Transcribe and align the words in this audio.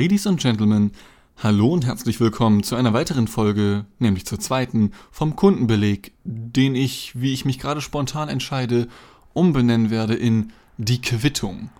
Ladies 0.00 0.28
and 0.28 0.38
Gentlemen, 0.38 0.92
hallo 1.42 1.72
und 1.72 1.84
herzlich 1.84 2.20
willkommen 2.20 2.62
zu 2.62 2.76
einer 2.76 2.92
weiteren 2.92 3.26
Folge, 3.26 3.84
nämlich 3.98 4.26
zur 4.26 4.38
zweiten, 4.38 4.92
vom 5.10 5.34
Kundenbeleg, 5.34 6.12
den 6.22 6.76
ich, 6.76 7.20
wie 7.20 7.32
ich 7.32 7.44
mich 7.44 7.58
gerade 7.58 7.80
spontan 7.80 8.28
entscheide, 8.28 8.86
umbenennen 9.32 9.90
werde 9.90 10.14
in 10.14 10.52
die 10.76 11.00
Quittung. 11.00 11.70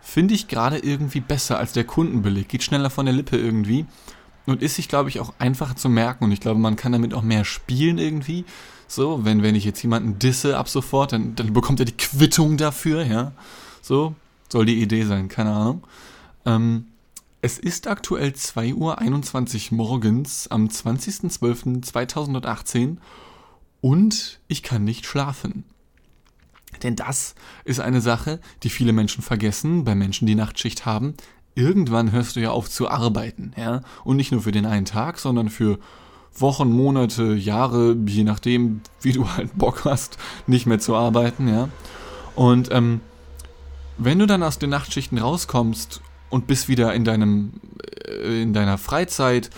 Finde 0.00 0.34
ich 0.34 0.46
gerade 0.46 0.78
irgendwie 0.78 1.18
besser 1.18 1.58
als 1.58 1.72
der 1.72 1.82
Kundenbeleg, 1.82 2.48
geht 2.48 2.62
schneller 2.62 2.88
von 2.88 3.04
der 3.04 3.16
Lippe 3.16 3.36
irgendwie 3.36 3.84
und 4.46 4.62
ist 4.62 4.76
sich, 4.76 4.88
glaube 4.88 5.08
ich, 5.08 5.18
auch 5.18 5.34
einfacher 5.40 5.74
zu 5.74 5.88
merken 5.88 6.22
und 6.22 6.30
ich 6.30 6.38
glaube, 6.38 6.60
man 6.60 6.76
kann 6.76 6.92
damit 6.92 7.14
auch 7.14 7.22
mehr 7.22 7.44
spielen 7.44 7.98
irgendwie. 7.98 8.44
So, 8.86 9.24
wenn, 9.24 9.42
wenn 9.42 9.56
ich 9.56 9.64
jetzt 9.64 9.82
jemanden 9.82 10.20
disse 10.20 10.56
ab 10.56 10.68
sofort, 10.68 11.10
dann, 11.10 11.34
dann 11.34 11.52
bekommt 11.52 11.80
er 11.80 11.86
die 11.86 11.96
Quittung 11.96 12.58
dafür, 12.58 13.04
ja. 13.04 13.32
So, 13.82 14.14
soll 14.52 14.66
die 14.66 14.80
Idee 14.80 15.02
sein, 15.02 15.26
keine 15.26 15.50
Ahnung. 15.50 15.82
Ähm, 16.44 16.86
es 17.46 17.58
ist 17.60 17.86
aktuell 17.86 18.30
2.21 18.30 19.70
Uhr 19.70 19.76
morgens 19.76 20.48
am 20.48 20.66
20.12.2018 20.66 22.96
und 23.80 24.40
ich 24.48 24.64
kann 24.64 24.82
nicht 24.82 25.06
schlafen. 25.06 25.62
Denn 26.82 26.96
das 26.96 27.36
ist 27.64 27.78
eine 27.78 28.00
Sache, 28.00 28.40
die 28.64 28.68
viele 28.68 28.92
Menschen 28.92 29.22
vergessen, 29.22 29.84
bei 29.84 29.94
Menschen, 29.94 30.26
die 30.26 30.34
Nachtschicht 30.34 30.86
haben. 30.86 31.14
Irgendwann 31.54 32.10
hörst 32.10 32.34
du 32.34 32.40
ja 32.40 32.50
auf 32.50 32.68
zu 32.68 32.90
arbeiten, 32.90 33.52
ja? 33.56 33.82
Und 34.02 34.16
nicht 34.16 34.32
nur 34.32 34.42
für 34.42 34.50
den 34.50 34.66
einen 34.66 34.84
Tag, 34.84 35.20
sondern 35.20 35.48
für 35.48 35.78
Wochen, 36.36 36.72
Monate, 36.72 37.34
Jahre, 37.34 37.96
je 38.06 38.24
nachdem, 38.24 38.80
wie 39.02 39.12
du 39.12 39.30
halt 39.30 39.56
Bock 39.56 39.84
hast, 39.84 40.18
nicht 40.48 40.66
mehr 40.66 40.80
zu 40.80 40.96
arbeiten, 40.96 41.46
ja? 41.46 41.68
Und 42.34 42.72
ähm, 42.72 43.02
wenn 43.98 44.18
du 44.18 44.26
dann 44.26 44.42
aus 44.42 44.58
den 44.58 44.70
Nachtschichten 44.70 45.18
rauskommst 45.18 46.00
und 46.30 46.46
bist 46.46 46.68
wieder 46.68 46.94
in 46.94 47.04
deinem 47.04 47.60
äh, 48.06 48.42
in 48.42 48.52
deiner 48.52 48.78
Freizeit, 48.78 49.50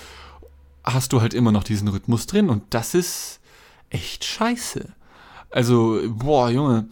hast 0.85 1.13
du 1.13 1.21
halt 1.21 1.35
immer 1.35 1.53
noch 1.53 1.65
diesen 1.65 1.89
Rhythmus 1.89 2.27
drin 2.27 2.49
und 2.49 2.63
das 2.71 2.95
ist 2.95 3.41
echt 3.91 4.25
scheiße. 4.25 4.93
Also, 5.51 6.01
boah, 6.09 6.51
Junge, 6.51 6.89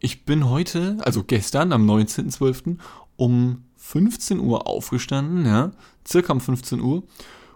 ich 0.00 0.24
bin 0.24 0.48
heute, 0.48 0.98
also 1.02 1.22
gestern 1.22 1.72
am 1.72 1.88
19.12. 1.88 2.78
um 3.16 3.64
15 3.76 4.40
Uhr 4.40 4.66
aufgestanden, 4.66 5.46
ja, 5.46 5.72
circa 6.06 6.32
um 6.32 6.40
15 6.40 6.80
Uhr 6.80 7.04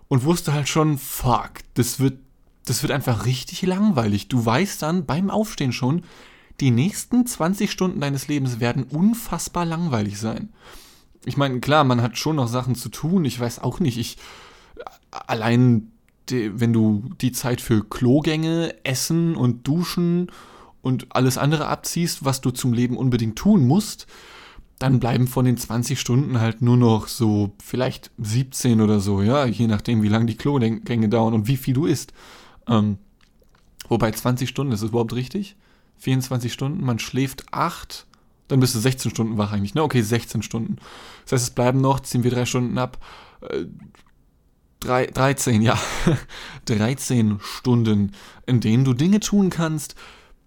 und 0.08 0.24
wusste 0.24 0.52
halt 0.52 0.68
schon, 0.68 0.98
fuck, 0.98 1.50
das 1.74 1.98
wird 1.98 2.18
das 2.66 2.82
wird 2.82 2.90
einfach 2.90 3.26
richtig 3.26 3.62
langweilig. 3.62 4.26
Du 4.26 4.44
weißt 4.44 4.82
dann 4.82 5.06
beim 5.06 5.30
Aufstehen 5.30 5.72
schon, 5.72 6.02
die 6.58 6.72
nächsten 6.72 7.24
20 7.24 7.70
Stunden 7.70 8.00
deines 8.00 8.26
Lebens 8.26 8.58
werden 8.58 8.82
unfassbar 8.82 9.64
langweilig 9.64 10.18
sein 10.18 10.48
ich 11.26 11.36
meine, 11.36 11.60
klar, 11.60 11.84
man 11.84 12.00
hat 12.00 12.16
schon 12.16 12.36
noch 12.36 12.48
Sachen 12.48 12.76
zu 12.76 12.88
tun. 12.88 13.24
Ich 13.24 13.38
weiß 13.38 13.58
auch 13.58 13.80
nicht, 13.80 13.98
ich 13.98 14.16
allein 15.10 15.90
die, 16.30 16.58
wenn 16.58 16.72
du 16.72 17.10
die 17.20 17.32
Zeit 17.32 17.60
für 17.60 17.84
Klogänge, 17.84 18.74
Essen 18.84 19.34
und 19.34 19.66
Duschen 19.66 20.30
und 20.82 21.08
alles 21.10 21.36
andere 21.36 21.66
abziehst, 21.66 22.24
was 22.24 22.40
du 22.40 22.52
zum 22.52 22.72
Leben 22.72 22.96
unbedingt 22.96 23.36
tun 23.36 23.66
musst, 23.66 24.06
dann 24.78 25.00
bleiben 25.00 25.26
von 25.26 25.44
den 25.44 25.56
20 25.56 25.98
Stunden 25.98 26.40
halt 26.40 26.62
nur 26.62 26.76
noch 26.76 27.08
so 27.08 27.54
vielleicht 27.62 28.12
17 28.18 28.80
oder 28.80 29.00
so, 29.00 29.22
ja, 29.22 29.46
je 29.46 29.66
nachdem, 29.66 30.02
wie 30.02 30.08
lange 30.08 30.26
die 30.26 30.36
Klogänge 30.36 31.08
dauern 31.08 31.34
und 31.34 31.48
wie 31.48 31.56
viel 31.56 31.74
du 31.74 31.86
isst. 31.86 32.12
Ähm, 32.68 32.98
wobei 33.88 34.12
20 34.12 34.48
Stunden, 34.48 34.72
ist 34.72 34.82
das 34.82 34.90
überhaupt 34.90 35.14
richtig? 35.14 35.56
24 35.98 36.52
Stunden, 36.52 36.84
man 36.84 36.98
schläft 36.98 37.52
8, 37.52 38.06
dann 38.48 38.60
bist 38.60 38.74
du 38.74 38.78
16 38.78 39.10
Stunden 39.10 39.38
wach 39.38 39.52
eigentlich, 39.52 39.74
ne? 39.74 39.82
Okay, 39.82 40.02
16 40.02 40.42
Stunden. 40.42 40.76
Das 41.24 41.32
heißt, 41.32 41.44
es 41.44 41.54
bleiben 41.54 41.80
noch, 41.80 42.00
ziehen 42.00 42.24
wir 42.24 42.30
drei 42.30 42.46
Stunden 42.46 42.78
ab. 42.78 42.98
Äh, 43.40 43.66
drei, 44.80 45.06
13, 45.06 45.62
ja. 45.62 45.78
13 46.66 47.38
Stunden, 47.40 48.12
in 48.46 48.60
denen 48.60 48.84
du 48.84 48.94
Dinge 48.94 49.20
tun 49.20 49.50
kannst, 49.50 49.94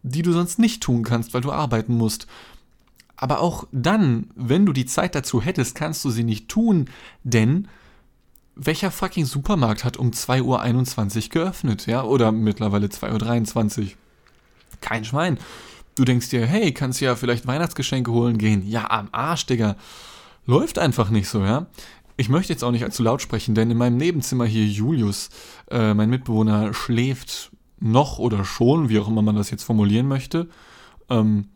die 0.04 0.22
du 0.22 0.32
sonst 0.32 0.60
nicht 0.60 0.82
tun 0.82 1.04
kannst, 1.04 1.34
weil 1.34 1.42
du 1.42 1.52
arbeiten 1.52 1.96
musst. 1.96 2.28
Aber 3.18 3.42
auch 3.42 3.68
dann, 3.74 4.31
wenn 4.36 4.66
du 4.66 4.72
die 4.72 4.86
Zeit 4.86 5.14
dazu 5.14 5.42
hättest, 5.42 5.76
kannst 5.76 6.06
du 6.06 6.10
sie 6.10 6.24
nicht 6.24 6.48
tun, 6.48 6.90
denn 7.24 7.68
welcher 8.56 8.92
fucking 8.92 9.26
Supermarkt 9.26 9.84
hat 9.84 9.98
um 9.98 10.12
2.21 10.12 11.26
Uhr 11.26 11.30
geöffnet, 11.30 11.86
ja? 11.86 12.04
Oder 12.04 12.31
mittlerweile 12.31 12.88
2.23 12.88 13.80
Uhr? 13.80 13.88
Kein 14.81 15.04
Schwein. 15.04 15.38
Du 16.00 16.06
denkst 16.06 16.30
dir, 16.30 16.46
hey, 16.46 16.72
kannst 16.72 17.02
ja 17.02 17.18
vielleicht 17.18 17.46
Weihnachtsgeschenke 17.46 18.10
holen 18.10 18.38
gehen. 18.38 18.66
Ja, 18.66 18.90
am 18.90 19.10
Arsch, 19.12 19.46
Digga. 19.48 19.76
Läuft 20.46 20.80
einfach 20.80 21.10
nicht 21.10 21.28
so, 21.28 21.44
ja. 21.44 21.66
Ich 22.16 22.30
möchte 22.30 22.54
jetzt 22.54 22.64
auch 22.64 22.72
nicht 22.72 22.86
allzu 22.86 23.04
laut 23.04 23.22
sprechen, 23.22 23.54
denn 23.54 23.70
in 23.70 23.78
meinem 23.78 23.98
Nebenzimmer 23.98 24.46
hier 24.46 24.66
Julius, 24.66 25.28
äh, 25.70 25.94
mein 25.94 26.10
Mitbewohner, 26.10 26.74
schläft 26.74 27.52
noch 27.82 28.18
oder 28.18 28.46
schon, 28.46 28.88
wie 28.88 28.98
auch 28.98 29.10
immer 29.10 29.22
man 29.22 29.36
das 29.36 29.52
jetzt 29.52 29.64
formulieren 29.64 30.08
möchte. 30.08 30.48
Ähm, 31.10 31.50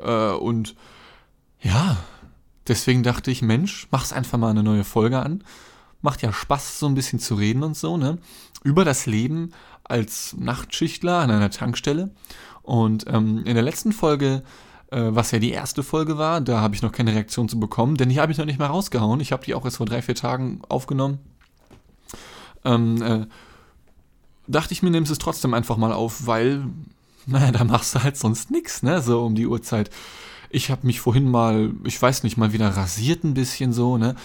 äh, 0.00 0.34
und 0.34 0.76
ja, 1.60 1.96
deswegen 2.68 3.02
dachte 3.02 3.32
ich, 3.32 3.42
Mensch, 3.42 3.88
mach's 3.90 4.12
einfach 4.12 4.38
mal 4.38 4.50
eine 4.50 4.62
neue 4.62 4.84
Folge 4.84 5.18
an. 5.18 5.42
Macht 6.00 6.22
ja 6.22 6.32
Spaß, 6.32 6.78
so 6.78 6.86
ein 6.86 6.94
bisschen 6.94 7.18
zu 7.18 7.34
reden 7.34 7.64
und 7.64 7.76
so, 7.76 7.96
ne? 7.96 8.18
Über 8.62 8.84
das 8.84 9.06
Leben 9.06 9.50
als 9.90 10.36
Nachtschichtler 10.38 11.18
an 11.18 11.30
einer 11.30 11.50
Tankstelle. 11.50 12.10
Und 12.62 13.06
ähm, 13.08 13.44
in 13.44 13.54
der 13.54 13.62
letzten 13.62 13.92
Folge, 13.92 14.42
äh, 14.90 15.08
was 15.10 15.30
ja 15.30 15.38
die 15.38 15.50
erste 15.50 15.82
Folge 15.82 16.18
war, 16.18 16.40
da 16.40 16.60
habe 16.60 16.74
ich 16.74 16.82
noch 16.82 16.92
keine 16.92 17.12
Reaktion 17.12 17.48
zu 17.48 17.58
bekommen, 17.58 17.96
denn 17.96 18.08
die 18.08 18.20
habe 18.20 18.32
ich 18.32 18.38
noch 18.38 18.44
nicht 18.44 18.58
mal 18.58 18.66
rausgehauen. 18.66 19.20
Ich 19.20 19.32
habe 19.32 19.44
die 19.44 19.54
auch 19.54 19.64
erst 19.64 19.78
vor 19.78 19.86
drei, 19.86 20.02
vier 20.02 20.14
Tagen 20.14 20.62
aufgenommen. 20.68 21.18
Ähm, 22.64 23.02
äh, 23.02 23.26
dachte 24.46 24.72
ich 24.72 24.82
mir, 24.82 24.90
nimmst 24.90 25.12
es 25.12 25.18
trotzdem 25.18 25.54
einfach 25.54 25.76
mal 25.76 25.92
auf, 25.92 26.26
weil, 26.26 26.64
naja, 27.26 27.52
da 27.52 27.64
machst 27.64 27.94
du 27.94 28.02
halt 28.02 28.16
sonst 28.16 28.50
nichts, 28.50 28.82
ne, 28.82 29.00
so 29.00 29.24
um 29.24 29.34
die 29.34 29.46
Uhrzeit. 29.46 29.90
Ich 30.50 30.70
habe 30.70 30.86
mich 30.86 31.00
vorhin 31.00 31.30
mal, 31.30 31.72
ich 31.84 32.00
weiß 32.00 32.24
nicht, 32.24 32.36
mal 32.36 32.52
wieder 32.52 32.68
rasiert 32.76 33.24
ein 33.24 33.34
bisschen 33.34 33.72
so, 33.72 33.96
ne. 33.96 34.16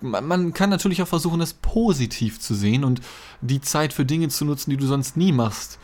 Man, 0.00 0.52
kann 0.52 0.70
natürlich 0.70 1.02
auch 1.02 1.08
versuchen, 1.08 1.40
das 1.40 1.54
positiv 1.54 2.40
zu 2.40 2.54
sehen 2.54 2.84
und 2.84 3.00
die 3.40 3.60
Zeit 3.60 3.92
für 3.92 4.04
Dinge 4.04 4.28
zu 4.28 4.44
nutzen, 4.44 4.70
die 4.70 4.76
du 4.76 4.86
sonst 4.86 5.16
nie 5.16 5.32
machst 5.32 5.78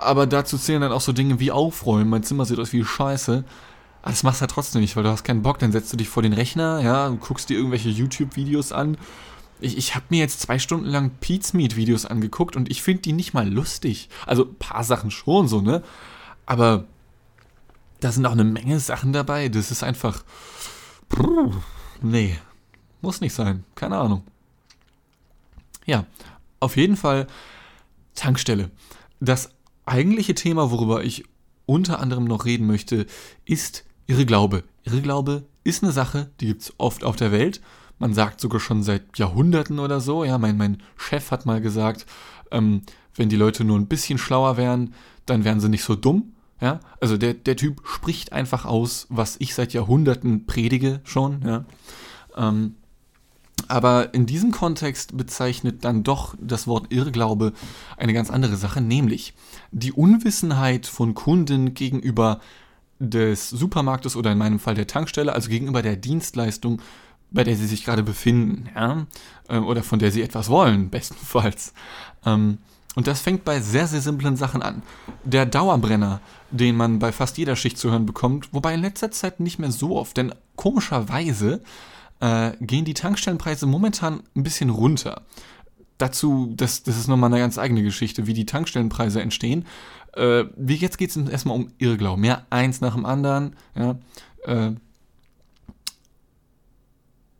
aber 0.00 0.26
dazu 0.26 0.58
zählen 0.58 0.80
dann 0.80 0.92
auch 0.92 1.00
so 1.00 1.12
Dinge 1.12 1.40
wie 1.40 1.50
Aufräumen. 1.50 2.10
Mein 2.10 2.22
Zimmer 2.22 2.44
sieht 2.44 2.58
aus 2.58 2.72
wie 2.72 2.84
Scheiße. 2.84 3.44
Aber 4.02 4.10
das 4.10 4.22
machst 4.22 4.40
du 4.40 4.42
halt 4.42 4.50
trotzdem 4.50 4.80
nicht, 4.80 4.96
weil 4.96 5.02
du 5.02 5.10
hast 5.10 5.24
keinen 5.24 5.42
Bock. 5.42 5.58
Dann 5.58 5.72
setzt 5.72 5.92
du 5.92 5.96
dich 5.96 6.08
vor 6.08 6.22
den 6.22 6.32
Rechner, 6.32 6.80
ja, 6.80 7.06
und 7.08 7.20
guckst 7.20 7.48
dir 7.50 7.56
irgendwelche 7.56 7.88
YouTube-Videos 7.88 8.72
an. 8.72 8.96
Ich, 9.60 9.76
ich 9.76 9.94
habe 9.94 10.06
mir 10.10 10.20
jetzt 10.20 10.40
zwei 10.40 10.58
Stunden 10.58 10.86
lang 10.86 11.10
Pete's 11.20 11.52
Meat-Videos 11.52 12.06
angeguckt 12.06 12.54
und 12.54 12.70
ich 12.70 12.82
finde 12.82 13.02
die 13.02 13.12
nicht 13.12 13.34
mal 13.34 13.48
lustig. 13.52 14.08
Also 14.24 14.44
ein 14.44 14.54
paar 14.54 14.84
Sachen 14.84 15.10
schon 15.10 15.48
so, 15.48 15.60
ne? 15.60 15.82
Aber 16.46 16.84
da 18.00 18.12
sind 18.12 18.24
auch 18.24 18.32
eine 18.32 18.44
Menge 18.44 18.78
Sachen 18.78 19.12
dabei. 19.12 19.48
Das 19.48 19.70
ist 19.70 19.82
einfach. 19.82 20.22
Nee, 22.00 22.38
muss 23.00 23.20
nicht 23.20 23.34
sein. 23.34 23.64
Keine 23.74 23.98
Ahnung. 23.98 24.22
Ja, 25.86 26.04
auf 26.60 26.76
jeden 26.76 26.96
Fall 26.96 27.26
Tankstelle. 28.14 28.70
Das 29.20 29.50
eigentliche 29.86 30.34
Thema, 30.34 30.70
worüber 30.70 31.04
ich 31.04 31.24
unter 31.66 32.00
anderem 32.00 32.24
noch 32.24 32.44
reden 32.44 32.66
möchte, 32.66 33.06
ist 33.44 33.84
ihre 34.06 34.26
Glaube. 34.26 34.64
Ihre 34.84 35.02
Glaube 35.02 35.44
ist 35.64 35.82
eine 35.82 35.92
Sache, 35.92 36.30
die 36.40 36.46
gibt 36.46 36.62
es 36.62 36.74
oft 36.78 37.04
auf 37.04 37.16
der 37.16 37.32
Welt. 37.32 37.60
Man 37.98 38.14
sagt 38.14 38.40
sogar 38.40 38.60
schon 38.60 38.82
seit 38.82 39.18
Jahrhunderten 39.18 39.78
oder 39.78 40.00
so. 40.00 40.24
Ja, 40.24 40.38
mein, 40.38 40.56
mein 40.56 40.78
Chef 40.96 41.30
hat 41.30 41.46
mal 41.46 41.60
gesagt, 41.60 42.06
ähm, 42.50 42.82
wenn 43.14 43.28
die 43.28 43.36
Leute 43.36 43.64
nur 43.64 43.78
ein 43.78 43.88
bisschen 43.88 44.18
schlauer 44.18 44.56
wären, 44.56 44.94
dann 45.26 45.44
wären 45.44 45.60
sie 45.60 45.68
nicht 45.68 45.84
so 45.84 45.94
dumm. 45.94 46.32
Ja, 46.60 46.80
also 47.00 47.16
der, 47.16 47.34
der 47.34 47.56
Typ 47.56 47.82
spricht 47.84 48.32
einfach 48.32 48.64
aus, 48.64 49.06
was 49.10 49.36
ich 49.38 49.54
seit 49.54 49.72
Jahrhunderten 49.72 50.46
predige 50.46 51.00
schon. 51.04 51.42
Ja. 51.44 51.64
Ähm, 52.36 52.74
aber 53.68 54.14
in 54.14 54.26
diesem 54.26 54.50
Kontext 54.50 55.16
bezeichnet 55.16 55.84
dann 55.84 56.02
doch 56.02 56.34
das 56.40 56.66
Wort 56.66 56.92
Irrglaube 56.92 57.52
eine 57.96 58.12
ganz 58.12 58.30
andere 58.30 58.56
Sache, 58.56 58.80
nämlich 58.80 59.34
die 59.70 59.92
Unwissenheit 59.92 60.86
von 60.86 61.14
Kunden 61.14 61.74
gegenüber 61.74 62.40
des 62.98 63.50
Supermarktes 63.50 64.16
oder 64.16 64.32
in 64.32 64.38
meinem 64.38 64.58
Fall 64.58 64.74
der 64.74 64.86
Tankstelle, 64.86 65.32
also 65.32 65.48
gegenüber 65.50 65.82
der 65.82 65.96
Dienstleistung, 65.96 66.82
bei 67.30 67.44
der 67.44 67.56
sie 67.56 67.66
sich 67.66 67.84
gerade 67.84 68.02
befinden, 68.02 68.70
ja, 68.74 69.06
ähm, 69.48 69.66
oder 69.66 69.82
von 69.82 69.98
der 69.98 70.10
sie 70.10 70.22
etwas 70.22 70.48
wollen, 70.48 70.90
bestenfalls. 70.90 71.74
Ähm, 72.24 72.58
und 72.94 73.06
das 73.06 73.20
fängt 73.20 73.44
bei 73.44 73.60
sehr, 73.60 73.86
sehr 73.86 74.00
simplen 74.00 74.36
Sachen 74.36 74.62
an. 74.62 74.82
Der 75.22 75.46
Dauerbrenner, 75.46 76.20
den 76.50 76.74
man 76.74 76.98
bei 76.98 77.12
fast 77.12 77.38
jeder 77.38 77.54
Schicht 77.54 77.78
zu 77.78 77.90
hören 77.90 78.06
bekommt, 78.06 78.52
wobei 78.52 78.74
in 78.74 78.80
letzter 78.80 79.10
Zeit 79.10 79.38
nicht 79.40 79.58
mehr 79.58 79.70
so 79.70 79.96
oft, 79.96 80.16
denn 80.16 80.34
komischerweise 80.56 81.60
äh, 82.20 82.52
gehen 82.60 82.84
die 82.84 82.94
Tankstellenpreise 82.94 83.66
momentan 83.66 84.22
ein 84.34 84.42
bisschen 84.42 84.70
runter. 84.70 85.22
Dazu, 85.98 86.52
das, 86.56 86.82
das 86.82 86.96
ist 86.96 87.08
nochmal 87.08 87.32
eine 87.32 87.40
ganz 87.40 87.58
eigene 87.58 87.82
Geschichte, 87.82 88.26
wie 88.26 88.34
die 88.34 88.46
Tankstellenpreise 88.46 89.20
entstehen. 89.20 89.66
Äh, 90.14 90.44
wie 90.56 90.76
jetzt 90.76 90.98
geht 90.98 91.10
es 91.10 91.16
erstmal 91.16 91.56
um 91.56 91.70
Irrglauben. 91.78 92.24
Ja, 92.24 92.46
eins 92.50 92.80
nach 92.80 92.94
dem 92.94 93.04
anderen. 93.04 93.56
Ja, 93.74 93.98
äh, 94.44 94.72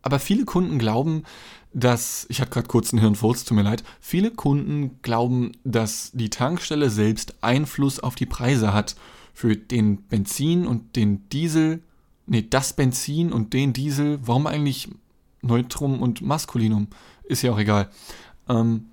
aber 0.02 0.19
viele 0.19 0.44
Kunden 0.44 0.78
glauben, 0.78 1.24
dass, 1.72 2.26
ich 2.28 2.40
hatte 2.40 2.50
gerade 2.50 2.69
kurz 2.69 2.92
einen 2.92 3.00
Hirnfurz, 3.00 3.44
tut 3.44 3.56
mir 3.56 3.62
leid, 3.62 3.84
viele 4.00 4.31
Kunden 4.31 5.00
glauben, 5.02 5.52
dass 5.64 6.10
die 6.14 6.31
Tankstelle 6.31 6.90
selbst 6.90 7.34
Einfluss 7.42 8.00
auf 8.00 8.14
die 8.14 8.26
Preise 8.26 8.72
hat 8.72 8.96
für 9.34 9.56
den 9.56 10.02
Benzin 10.06 10.66
und 10.66 10.96
den 10.96 11.28
Diesel, 11.28 11.82
nee, 12.28 12.46
das 12.48 12.72
Benzin 12.72 13.32
und 13.32 13.52
den 13.52 13.72
Diesel, 13.72 14.19
warum 14.22 14.46
eigentlich 14.46 14.88
Neutrum 15.42 16.02
und 16.02 16.22
Maskulinum? 16.22 16.88
Ist 17.25 17.42
ja 17.42 17.52
auch 17.52 17.58
egal. 17.58 17.90
Ähm, 18.48 18.86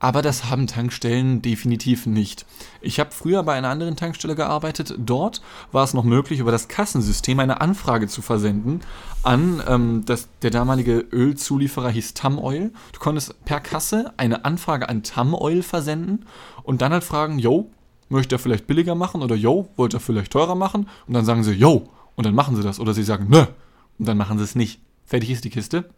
aber 0.00 0.22
das 0.22 0.44
haben 0.44 0.68
Tankstellen 0.68 1.42
definitiv 1.42 2.06
nicht. 2.06 2.46
Ich 2.80 3.00
habe 3.00 3.10
früher 3.10 3.42
bei 3.42 3.54
einer 3.54 3.68
anderen 3.68 3.96
Tankstelle 3.96 4.36
gearbeitet. 4.36 4.94
Dort 4.96 5.42
war 5.72 5.82
es 5.82 5.92
noch 5.92 6.04
möglich, 6.04 6.38
über 6.38 6.52
das 6.52 6.68
Kassensystem 6.68 7.40
eine 7.40 7.60
Anfrage 7.60 8.06
zu 8.06 8.22
versenden 8.22 8.80
an 9.24 9.60
ähm, 9.66 10.04
das, 10.06 10.28
der 10.42 10.50
damalige 10.50 11.04
Ölzulieferer 11.12 11.90
hieß 11.90 12.14
Tam 12.14 12.38
Oil. 12.38 12.70
Du 12.92 13.00
konntest 13.00 13.44
per 13.44 13.58
Kasse 13.58 14.12
eine 14.16 14.44
Anfrage 14.44 14.88
an 14.88 15.02
Tam 15.02 15.34
Oil 15.34 15.62
versenden 15.62 16.26
und 16.62 16.80
dann 16.80 16.92
halt 16.92 17.02
fragen, 17.02 17.40
yo, 17.40 17.68
möchte 18.08 18.36
er 18.36 18.38
vielleicht 18.38 18.68
billiger 18.68 18.94
machen 18.94 19.22
oder 19.22 19.34
yo, 19.34 19.68
wollte 19.76 19.96
er 19.96 20.00
vielleicht 20.00 20.32
teurer 20.32 20.54
machen? 20.54 20.88
Und 21.08 21.14
dann 21.14 21.24
sagen 21.24 21.42
sie, 21.42 21.52
yo, 21.52 21.88
und 22.18 22.26
dann 22.26 22.34
machen 22.34 22.56
sie 22.56 22.64
das. 22.64 22.80
Oder 22.80 22.94
sie 22.94 23.04
sagen, 23.04 23.28
nö, 23.30 23.44
und 23.96 24.08
dann 24.08 24.18
machen 24.18 24.38
sie 24.38 24.44
es 24.44 24.56
nicht. 24.56 24.80
Fertig 25.06 25.30
ist 25.30 25.44
die 25.44 25.50
Kiste. 25.50 25.88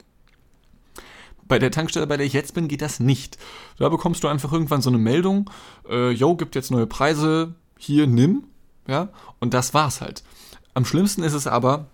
Bei 1.48 1.58
der 1.58 1.70
Tankstelle, 1.70 2.06
bei 2.06 2.18
der 2.18 2.26
ich 2.26 2.34
jetzt 2.34 2.52
bin, 2.52 2.68
geht 2.68 2.82
das 2.82 3.00
nicht. 3.00 3.38
Da 3.78 3.88
bekommst 3.88 4.22
du 4.22 4.28
einfach 4.28 4.52
irgendwann 4.52 4.82
so 4.82 4.90
eine 4.90 4.98
Meldung, 4.98 5.48
äh, 5.88 6.10
yo, 6.10 6.36
gibt 6.36 6.54
jetzt 6.56 6.70
neue 6.70 6.86
Preise, 6.86 7.54
hier, 7.78 8.06
nimm, 8.06 8.44
ja, 8.86 9.08
und 9.38 9.54
das 9.54 9.72
war's 9.72 10.02
halt. 10.02 10.22
Am 10.74 10.84
schlimmsten 10.84 11.22
ist 11.22 11.32
es 11.32 11.46
aber, 11.46 11.86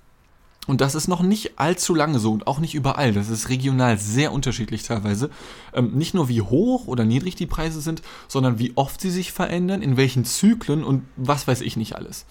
und 0.67 0.81
das 0.81 0.97
ist 0.97 1.07
noch 1.07 1.23
nicht 1.23 1.61
allzu 1.61 1.95
lange 1.95 2.19
so 2.19 2.33
und 2.33 2.49
auch 2.49 2.59
nicht 2.59 2.75
überall. 2.75 3.13
Das 3.13 3.31
ist 3.31 3.49
regional 3.49 3.97
sehr 3.97 4.33
unterschiedlich 4.33 4.83
teilweise. 4.83 5.31
Ähm, 5.73 5.93
nicht 5.93 6.15
nur 6.15 6.29
wie 6.29 6.43
hoch 6.43 6.89
oder 6.89 7.05
niedrig 7.05 7.37
die 7.37 7.47
Preise 7.47 7.81
sind, 7.81 8.03
sondern 8.27 8.59
wie 8.59 8.73
oft 8.75 9.01
sie 9.01 9.11
sich 9.11 9.31
verändern, 9.31 9.83
in 9.83 9.97
welchen 9.97 10.25
Zyklen 10.25 10.83
und 10.83 11.05
was 11.15 11.47
weiß 11.47 11.61
ich 11.61 11.77
nicht 11.77 11.95
alles. 11.95 12.27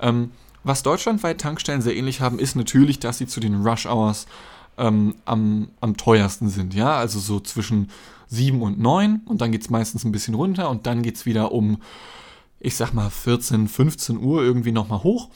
Ähm, 0.00 0.32
was 0.64 0.82
deutschlandweit 0.82 1.40
Tankstellen 1.40 1.82
sehr 1.82 1.96
ähnlich 1.96 2.20
haben, 2.20 2.38
ist 2.38 2.56
natürlich, 2.56 2.98
dass 2.98 3.18
sie 3.18 3.26
zu 3.26 3.40
den 3.40 3.62
Rush 3.62 3.86
Hours 3.86 4.26
ähm, 4.78 5.14
am, 5.24 5.68
am 5.80 5.96
teuersten 5.96 6.48
sind. 6.48 6.74
Ja, 6.74 6.96
also 6.96 7.18
so 7.18 7.40
zwischen 7.40 7.90
7 8.28 8.60
und 8.62 8.78
9 8.78 9.22
und 9.26 9.40
dann 9.40 9.52
geht 9.52 9.62
es 9.62 9.70
meistens 9.70 10.04
ein 10.04 10.12
bisschen 10.12 10.34
runter 10.34 10.70
und 10.70 10.86
dann 10.86 11.02
geht 11.02 11.16
es 11.16 11.26
wieder 11.26 11.52
um, 11.52 11.82
ich 12.60 12.76
sag 12.76 12.92
mal, 12.92 13.10
14, 13.10 13.68
15 13.68 14.18
Uhr 14.18 14.42
irgendwie 14.42 14.72
nochmal 14.72 15.02
hoch. 15.02 15.28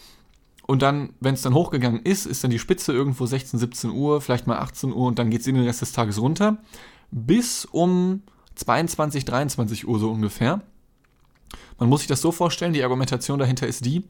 Und 0.66 0.80
dann, 0.80 1.10
wenn 1.20 1.34
es 1.34 1.42
dann 1.42 1.52
hochgegangen 1.52 2.00
ist, 2.02 2.24
ist 2.24 2.42
dann 2.42 2.50
die 2.50 2.58
Spitze 2.58 2.92
irgendwo 2.92 3.26
16, 3.26 3.60
17 3.60 3.90
Uhr, 3.90 4.22
vielleicht 4.22 4.46
mal 4.46 4.58
18 4.58 4.92
Uhr 4.92 5.06
und 5.06 5.18
dann 5.18 5.28
geht 5.28 5.42
es 5.42 5.46
in 5.46 5.56
den 5.56 5.64
Rest 5.64 5.82
des 5.82 5.92
Tages 5.92 6.20
runter. 6.20 6.56
Bis 7.10 7.66
um 7.66 8.22
22, 8.54 9.24
23 9.24 9.86
Uhr 9.86 9.98
so 9.98 10.10
ungefähr. 10.10 10.62
Man 11.78 11.88
muss 11.88 12.00
sich 12.00 12.08
das 12.08 12.22
so 12.22 12.32
vorstellen, 12.32 12.72
die 12.72 12.82
Argumentation 12.82 13.38
dahinter 13.38 13.66
ist 13.66 13.84
die, 13.84 14.04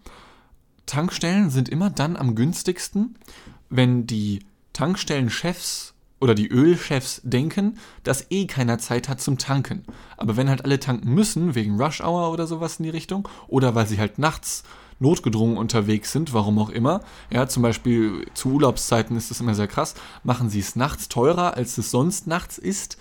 Tankstellen 0.87 1.51
sind 1.51 1.69
immer 1.69 1.91
dann 1.91 2.17
am 2.17 2.35
günstigsten, 2.35 3.17
wenn 3.71 4.07
die 4.07 4.41
Tankstellenchefs 4.73 5.95
oder 6.21 6.35
die 6.35 6.49
Ölchefs 6.49 7.21
denken, 7.25 7.79
dass 8.03 8.31
eh 8.31 8.47
keiner 8.47 8.79
Zeit 8.79 9.09
hat 9.09 9.21
zum 9.21 9.39
Tanken. 9.39 9.85
Aber 10.17 10.37
wenn 10.37 10.49
halt 10.49 10.65
alle 10.65 10.81
tanken 10.81 11.13
müssen, 11.13 11.55
wegen 11.55 11.81
Rush 11.81 12.01
Hour 12.01 12.33
oder 12.33 12.47
sowas 12.47 12.79
in 12.79 12.85
die 12.85 12.91
Richtung, 12.91 13.29
oder 13.47 13.75
weil 13.75 13.87
sie 13.87 13.99
halt 13.99 14.19
nachts 14.19 14.65
notgedrungen 15.01 15.57
unterwegs 15.57 16.13
sind, 16.13 16.33
warum 16.33 16.59
auch 16.59 16.71
immer, 16.71 17.01
ja, 17.31 17.47
zum 17.47 17.63
Beispiel 17.63 18.27
zu 18.35 18.53
Urlaubszeiten 18.53 19.17
ist 19.17 19.31
das 19.31 19.41
immer 19.41 19.55
sehr 19.55 19.67
krass, 19.67 19.95
machen 20.23 20.49
sie 20.49 20.61
es 20.61 20.77
nachts 20.77 21.09
teurer, 21.09 21.57
als 21.57 21.77
es 21.79 21.91
sonst 21.91 22.27
nachts 22.27 22.59
ist, 22.59 22.97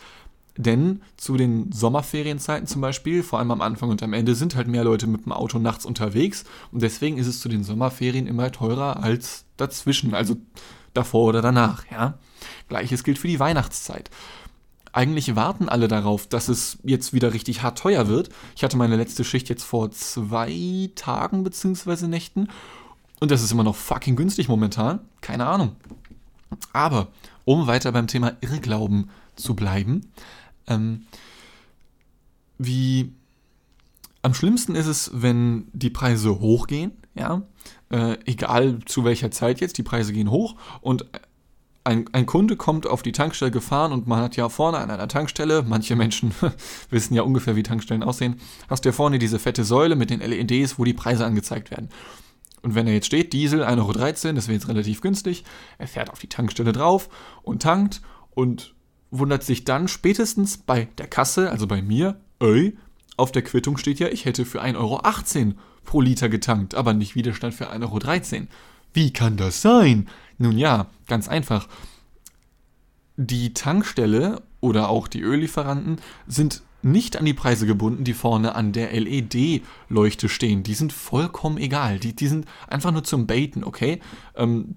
denn 0.58 1.02
zu 1.18 1.36
den 1.36 1.72
Sommerferienzeiten 1.72 2.68
zum 2.68 2.82
Beispiel, 2.82 3.24
vor 3.24 3.40
allem 3.40 3.52
am 3.52 3.62
Anfang 3.62 3.90
und 3.90 4.04
am 4.04 4.14
Ende, 4.14 4.36
sind 4.36 4.56
halt 4.56 4.68
mehr 4.68 4.84
Leute 4.84 5.08
mit 5.08 5.26
dem 5.26 5.32
Auto 5.32 5.60
nachts 5.60 5.86
unterwegs 5.86 6.44
und 6.72 6.82
deswegen 6.84 7.18
ist 7.18 7.28
es 7.28 7.40
zu 7.40 7.50
den 7.50 7.64
Sommerferien 7.64 8.28
immer 8.28 8.52
teurer 8.52 9.02
als 9.02 9.46
dazwischen. 9.58 10.14
Also 10.14 10.38
davor 10.94 11.30
oder 11.30 11.42
danach, 11.42 11.86
ja. 11.92 12.20
Gleiches 12.70 13.04
gilt 13.04 13.18
für 13.18 13.28
die 13.28 13.40
Weihnachtszeit. 13.40 14.10
Eigentlich 14.92 15.36
warten 15.36 15.70
alle 15.70 15.88
darauf, 15.88 16.28
dass 16.28 16.50
es 16.50 16.78
jetzt 16.84 17.14
wieder 17.14 17.34
richtig 17.34 17.64
hart 17.64 17.80
teuer 17.80 18.08
wird. 18.08 18.30
Ich 18.56 18.64
hatte 18.64 18.78
meine 18.78 18.96
letzte 18.96 19.24
Schicht 19.24 19.50
jetzt 19.50 19.64
vor 19.64 19.90
zwei 19.90 20.92
Tagen 20.94 21.44
bzw. 21.44 22.06
Nächten 22.06 22.48
und 23.20 23.32
das 23.32 23.42
ist 23.42 23.52
immer 23.52 23.64
noch 23.64 23.76
fucking 23.76 24.16
günstig 24.16 24.50
momentan. 24.50 25.00
Keine 25.22 25.48
Ahnung. 25.48 25.76
Aber 26.74 27.08
um 27.46 27.68
weiter 27.68 27.92
beim 27.92 28.08
Thema 28.08 28.34
Irrglauben 28.42 29.10
zu 29.36 29.56
bleiben, 29.56 30.12
ähm, 30.68 31.07
wie 32.57 33.13
am 34.21 34.33
schlimmsten 34.33 34.75
ist 34.75 34.88
es, 34.88 35.12
wenn 35.13 35.68
die 35.74 35.89
Preise 35.89 36.39
hochgehen, 36.39 36.92
ja, 37.13 37.44
äh, 37.89 38.18
egal 38.25 38.80
zu 38.86 39.04
welcher 39.04 39.31
Zeit 39.31 39.60
jetzt, 39.60 39.77
die 39.77 39.83
Preise 39.83 40.13
gehen 40.13 40.31
hoch 40.31 40.56
und 40.81 41.06
ein, 41.83 42.06
ein, 42.13 42.25
Kunde 42.25 42.56
kommt 42.56 42.88
auf 42.88 43.04
die 43.04 43.12
Tankstelle 43.12 43.51
gefahren 43.51 43.92
und 43.92 44.07
man 44.07 44.21
hat 44.21 44.38
ja 44.38 44.48
vorne 44.48 44.77
an 44.77 44.89
einer 44.89 45.10
Tankstelle, 45.10 45.63
manche 45.68 45.98
Menschen 45.98 46.33
wissen 46.89 47.13
ja 47.13 47.24
ungefähr, 47.24 47.57
wie 47.57 47.63
Tankstellen 47.63 48.04
aussehen, 48.04 48.39
hast 48.69 48.86
du 48.86 48.89
ja 48.89 48.94
vorne 48.94 49.19
diese 49.19 49.38
fette 49.38 49.65
Säule 49.65 49.98
mit 49.98 50.10
den 50.10 50.21
LEDs, 50.21 50.80
wo 50.80 50.86
die 50.86 50.94
Preise 50.94 51.25
angezeigt 51.25 51.71
werden. 51.71 51.89
Und 52.62 52.75
wenn 52.75 52.88
er 52.88 52.94
jetzt 52.94 53.07
steht, 53.07 53.33
Diesel 53.33 53.63
1,13 53.63 53.80
Euro, 53.80 54.36
das 54.36 54.48
wäre 54.48 54.56
jetzt 54.56 54.69
relativ 54.69 55.01
günstig, 55.01 55.44
er 55.77 55.88
fährt 55.88 56.10
auf 56.10 56.19
die 56.19 56.30
Tankstelle 56.30 56.71
drauf 56.71 57.10
und 57.42 57.62
tankt 57.62 58.01
und 58.31 58.74
wundert 59.13 59.44
sich 59.44 59.63
dann 59.63 59.88
spätestens 59.88 60.57
bei 60.57 60.88
der 60.98 61.07
Kasse, 61.07 61.51
also 61.51 61.68
bei 61.68 61.81
mir, 61.81 62.19
ey, 62.39 62.75
auf 63.15 63.31
der 63.31 63.44
Quittung 63.44 63.77
steht 63.77 64.00
ja, 64.00 64.07
ich 64.07 64.25
hätte 64.25 64.44
für 64.44 64.62
1,18 64.62 64.75
Euro 64.77 65.54
pro 65.86 66.01
Liter 66.01 66.30
getankt, 66.30 66.74
aber 66.74 66.94
nicht 66.94 67.15
Widerstand 67.15 67.54
für 67.54 67.71
1,13 67.71 68.33
Euro. 68.33 68.48
Wie 68.94 69.13
kann 69.13 69.38
das 69.38 69.62
sein? 69.62 70.10
Nun 70.39 70.57
ja, 70.57 70.88
ganz 71.07 71.27
einfach. 71.27 71.68
Die 73.15 73.54
Tankstelle 73.54 74.42
oder 74.62 74.89
auch 74.89 75.07
die 75.07 75.21
Öllieferanten 75.21 75.98
sind 76.25 76.63
nicht 76.81 77.18
an 77.18 77.25
die 77.25 77.33
Preise 77.33 77.68
gebunden, 77.68 78.04
die 78.04 78.13
vorne 78.13 78.56
an 78.56 78.74
der 78.74 78.92
LED-Leuchte 79.00 80.27
stehen. 80.27 80.63
Die 80.63 80.74
sind 80.74 80.92
vollkommen 80.92 81.57
egal. 81.57 82.00
Die, 82.00 82.15
die 82.15 82.27
sind 82.27 82.45
einfach 82.68 82.92
nur 82.92 83.04
zum 83.04 83.27
Baiten, 83.27 83.63
okay? 83.63 84.01
Ähm, 84.36 84.75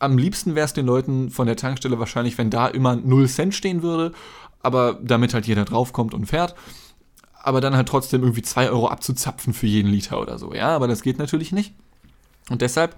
am 0.00 0.18
liebsten 0.18 0.54
wäre 0.54 0.64
es 0.64 0.72
den 0.72 0.86
Leuten 0.86 1.30
von 1.30 1.46
der 1.46 1.56
Tankstelle 1.56 1.98
wahrscheinlich, 1.98 2.36
wenn 2.38 2.50
da 2.50 2.66
immer 2.66 2.96
0 2.96 3.28
Cent 3.28 3.54
stehen 3.54 3.82
würde, 3.82 4.12
aber 4.62 4.98
damit 5.02 5.32
halt 5.32 5.46
jeder 5.46 5.64
draufkommt 5.64 6.14
und 6.14 6.26
fährt 6.26 6.54
aber 7.42 7.60
dann 7.60 7.74
halt 7.74 7.88
trotzdem 7.88 8.22
irgendwie 8.22 8.42
2 8.42 8.70
Euro 8.70 8.88
abzuzapfen 8.88 9.52
für 9.52 9.66
jeden 9.66 9.88
Liter 9.88 10.20
oder 10.20 10.38
so. 10.38 10.54
Ja, 10.54 10.68
aber 10.68 10.88
das 10.88 11.02
geht 11.02 11.18
natürlich 11.18 11.52
nicht. 11.52 11.74
Und 12.50 12.62
deshalb 12.62 12.96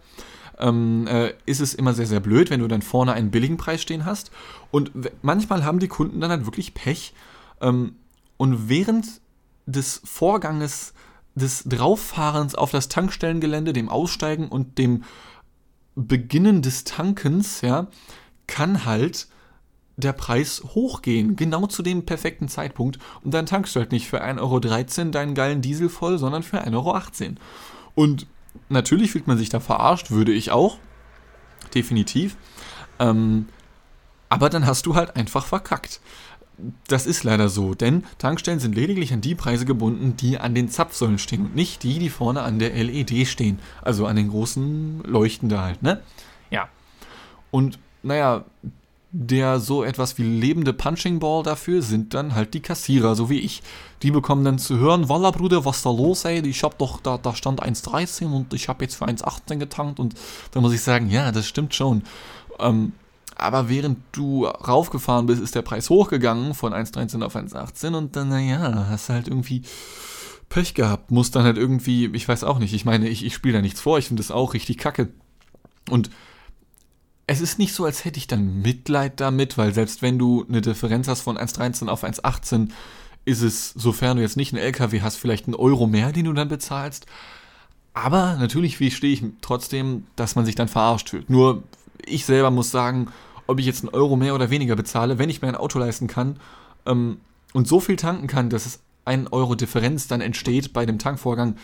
ähm, 0.59 1.07
äh, 1.07 1.33
ist 1.47 1.61
es 1.61 1.75
immer 1.75 1.95
sehr, 1.95 2.07
sehr 2.07 2.21
blöd, 2.21 2.51
wenn 2.51 2.61
du 2.61 2.69
dann 2.69 2.83
vorne 2.83 3.13
einen 3.13 3.31
billigen 3.31 3.57
Preis 3.57 3.83
stehen 3.83 4.05
hast. 4.05 4.31
Und 4.71 4.91
manchmal 5.23 5.65
haben 5.65 5.79
die 5.79 5.89
Kunden 5.89 6.21
dann 6.21 6.31
halt 6.31 6.47
wirklich 6.47 6.75
Pech. 6.75 7.15
Ähm, 7.61 7.97
und 8.37 8.69
während 8.69 9.07
des 9.67 10.03
Vorganges 10.05 10.93
des 11.35 11.65
Drauffahrens 11.65 12.55
auf 12.55 12.71
das 12.73 12.89
Tankstellengelände, 12.89 13.73
dem 13.73 13.89
Aussteigen 13.89 14.49
und 14.49 14.77
dem 14.79 15.05
Beginnen 15.95 16.63
des 16.63 16.85
Tankens, 16.85 17.61
ja, 17.61 17.89
kann 18.47 18.85
halt 18.85 19.29
der 19.97 20.13
Preis 20.13 20.63
hochgehen, 20.75 21.37
genau 21.37 21.67
zu 21.67 21.83
dem 21.83 22.05
perfekten 22.05 22.49
Zeitpunkt. 22.49 22.99
Und 23.23 23.33
dann 23.33 23.47
tankst 23.47 23.75
du 23.75 23.81
halt 23.81 23.93
nicht 23.93 24.09
für 24.09 24.23
1,13 24.23 24.41
Euro 24.41 25.11
deinen 25.11 25.35
geilen 25.35 25.63
Diesel 25.63 25.89
voll, 25.89 26.19
sondern 26.19 26.43
für 26.43 26.65
1,18 26.65 26.75
Euro. 26.75 27.01
Und 27.95 28.27
natürlich 28.69 29.11
fühlt 29.13 29.27
man 29.27 29.39
sich 29.39 29.49
da 29.49 29.61
verarscht, 29.61 30.11
würde 30.11 30.33
ich 30.33 30.51
auch. 30.51 30.79
Definitiv. 31.75 32.37
Ähm, 32.99 33.49
aber 34.29 34.49
dann 34.49 34.67
hast 34.67 34.87
du 34.87 34.95
halt 34.95 35.17
einfach 35.17 35.45
verkackt. 35.45 36.01
Das 36.87 37.07
ist 37.07 37.25
leider 37.25 37.49
so, 37.49 37.75
denn 37.75 38.05
Tankstellen 38.19 38.61
sind 38.61 38.75
lediglich 38.75 39.13
an 39.13 39.21
die 39.21 39.35
Preise 39.35 39.65
gebunden, 39.65 40.17
die 40.17 40.39
an 40.39 40.55
den 40.55 40.69
Zapfsäulen 40.69 41.19
stehen 41.19 41.47
und 41.47 41.55
nicht 41.55 41.83
die, 41.83 41.99
die 41.99 42.11
vorne 42.11 42.43
an 42.43 42.59
der 42.59 42.75
LED 42.75 43.27
stehen. 43.27 43.59
Also 43.81 44.07
an 44.07 44.17
den 44.17 44.29
großen 44.29 45.03
Leuchten 45.05 45.49
da 45.49 45.63
halt, 45.63 45.83
ne? 45.83 46.03
Ja. 46.51 46.69
Und 47.51 47.79
naja, 48.03 48.45
der 49.13 49.61
so 49.61 49.85
etwas 49.85 50.17
wie 50.17 50.23
lebende 50.23 50.73
Punching 50.73 51.19
Ball 51.19 51.43
dafür 51.43 51.83
sind 51.83 52.15
dann 52.15 52.35
halt 52.35 52.55
die 52.55 52.61
Kassierer, 52.61 53.15
so 53.15 53.29
wie 53.29 53.41
ich. 53.41 53.63
Die 54.03 54.11
bekommen 54.11 54.43
dann 54.43 54.59
zu 54.59 54.79
hören, 54.79 55.09
Walla 55.11 55.31
Bruder, 55.31 55.67
was 55.67 55.83
da 55.83 55.91
los, 55.91 56.25
ey? 56.25 56.41
Ich 56.47 56.63
hab 56.63 56.79
doch, 56.79 56.99
da, 57.01 57.19
da 57.19 57.35
stand 57.35 57.63
1,13 57.63 58.33
und 58.33 58.55
ich 58.55 58.69
habe 58.69 58.85
jetzt 58.85 58.97
für 58.97 59.05
1,18 59.05 59.59
getankt 59.59 60.01
und 60.01 60.15
da 60.53 60.61
muss 60.61 60.73
ich 60.73 60.81
sagen, 60.81 61.11
ja, 61.11 61.31
das 61.31 61.47
stimmt 61.47 61.75
schon. 61.75 62.05
Ähm, 62.59 62.93
aber 63.43 63.69
während 63.69 63.99
du 64.13 64.47
raufgefahren 64.47 65.27
bist, 65.27 65.43
ist 65.43 65.55
der 65.55 65.63
Preis 65.63 65.91
hochgegangen 65.91 66.55
von 66.55 66.73
1,13 66.73 67.23
auf 67.23 67.37
1,18 67.37 67.97
und 67.97 68.17
dann, 68.17 68.29
naja, 68.29 68.87
hast 68.89 69.09
du 69.09 69.13
halt 69.15 69.29
irgendwie 69.29 69.63
Pech 70.49 70.75
gehabt. 70.75 71.11
Muss 71.11 71.31
dann 71.31 71.45
halt 71.45 71.57
irgendwie, 71.57 72.07
ich 72.15 72.29
weiß 72.29 72.45
auch 72.45 72.59
nicht, 72.59 72.75
ich 72.75 72.85
meine, 72.85 73.09
ich, 73.09 73.25
ich 73.25 73.35
spiele 73.35 73.55
da 73.55 73.63
nichts 73.63 73.81
vor, 73.81 73.99
ich 73.99 74.07
finde 74.09 74.23
das 74.23 74.31
auch 74.31 74.55
richtig 74.55 74.79
kacke. 74.79 75.09
Und 75.91 76.11
es 77.27 77.41
ist 77.41 77.59
nicht 77.59 77.75
so, 77.75 77.85
als 77.85 78.05
hätte 78.05 78.19
ich 78.19 78.27
dann 78.27 78.61
Mitleid 78.63 79.21
damit, 79.21 79.57
weil 79.57 79.73
selbst 79.73 80.03
wenn 80.03 80.19
du 80.19 80.45
eine 80.49 80.61
Differenz 80.61 81.09
hast 81.09 81.23
von 81.23 81.39
1,13 81.39 81.89
auf 81.89 82.05
1,18, 82.05 82.71
ist 83.25 83.43
es, 83.43 83.71
sofern 83.71 84.17
du 84.17 84.23
jetzt 84.23 84.37
nicht 84.37 84.53
einen 84.53 84.63
LKW 84.63 85.01
hast, 85.01 85.17
vielleicht 85.17 85.49
ein 85.49 85.55
Euro 85.55 85.87
mehr, 85.87 86.13
den 86.13 86.25
du 86.27 86.33
dann 86.33 86.49
bezahlst. 86.49 87.07
Aber 87.95 88.37
natürlich 88.37 88.79
verstehe 88.79 89.13
ich 89.13 89.23
trotzdem, 89.41 90.07
dass 90.17 90.35
man 90.35 90.45
sich 90.45 90.55
dann 90.55 90.69
verarscht 90.69 91.11
fühlt. 91.11 91.31
Nur 91.31 91.63
ich 92.05 92.25
selber 92.25 92.51
muss 92.51 92.71
sagen, 92.71 93.09
ob 93.53 93.61
ich 93.61 93.67
jetzt 93.67 93.85
einen 93.85 93.95
Euro 93.95 94.17
mehr 94.17 94.35
oder 94.35 94.51
weniger 94.51 94.77
bezahle, 94.77 95.19
wenn 95.19 95.31
ich 95.31 95.43
mir 95.43 95.49
ein 95.49 95.57
Auto 95.57 95.79
leisten 95.79 96.07
kann 96.07 96.39
ähm, 96.87 97.19
und 97.53 97.69
so 97.69 97.81
viel 97.81 97.97
tanken 97.97 98.27
kann, 98.27 98.51
dass 98.51 98.67
es 98.67 98.81
ein 99.05 99.29
Euro 99.29 99.55
Differenz 99.55 100.09
dann 100.09 100.21
entsteht 100.21 100.73
bei 100.73 100.87
dem 100.87 100.99
Tankvorgang, 100.99 101.57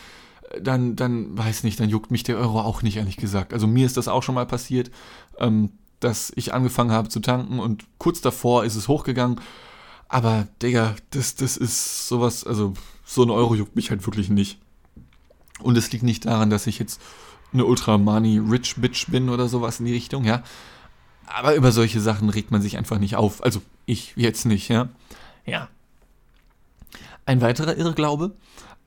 äh, 0.51 0.61
dann, 0.61 0.95
dann 0.95 1.37
weiß 1.37 1.63
nicht, 1.63 1.79
dann 1.79 1.89
juckt 1.89 2.11
mich 2.11 2.23
der 2.23 2.37
Euro 2.37 2.61
auch 2.61 2.81
nicht, 2.81 2.97
ehrlich 2.97 3.17
gesagt. 3.17 3.53
Also 3.53 3.67
mir 3.67 3.85
ist 3.85 3.97
das 3.97 4.07
auch 4.07 4.23
schon 4.23 4.35
mal 4.35 4.45
passiert, 4.45 4.91
ähm, 5.39 5.71
dass 5.99 6.31
ich 6.35 6.53
angefangen 6.53 6.91
habe 6.91 7.09
zu 7.09 7.19
tanken 7.19 7.59
und 7.59 7.85
kurz 7.97 8.21
davor 8.21 8.63
ist 8.63 8.75
es 8.75 8.87
hochgegangen. 8.87 9.41
Aber, 10.07 10.47
Digga, 10.61 10.95
das, 11.11 11.35
das 11.35 11.57
ist 11.57 12.07
sowas, 12.07 12.43
also 12.43 12.73
so 13.03 13.23
ein 13.23 13.29
Euro 13.29 13.55
juckt 13.55 13.75
mich 13.75 13.89
halt 13.89 14.05
wirklich 14.05 14.29
nicht. 14.29 14.59
Und 15.61 15.77
es 15.77 15.91
liegt 15.91 16.03
nicht 16.03 16.25
daran, 16.25 16.49
dass 16.49 16.67
ich 16.67 16.79
jetzt 16.79 17.01
eine 17.51 17.65
Ultra 17.65 17.97
Money 17.97 18.37
Rich 18.37 18.75
Bitch 18.77 19.07
bin 19.09 19.29
oder 19.29 19.47
sowas 19.47 19.79
in 19.79 19.85
die 19.87 19.93
Richtung, 19.93 20.23
ja. 20.23 20.43
Aber 21.29 21.55
über 21.55 21.71
solche 21.71 22.01
Sachen 22.01 22.29
regt 22.29 22.51
man 22.51 22.61
sich 22.61 22.77
einfach 22.77 22.97
nicht 22.97 23.15
auf. 23.15 23.43
Also 23.43 23.61
ich 23.85 24.13
jetzt 24.15 24.45
nicht, 24.45 24.67
ja. 24.69 24.89
Ja. 25.45 25.69
Ein 27.25 27.41
weiterer 27.41 27.77
Irrglaube, 27.77 28.31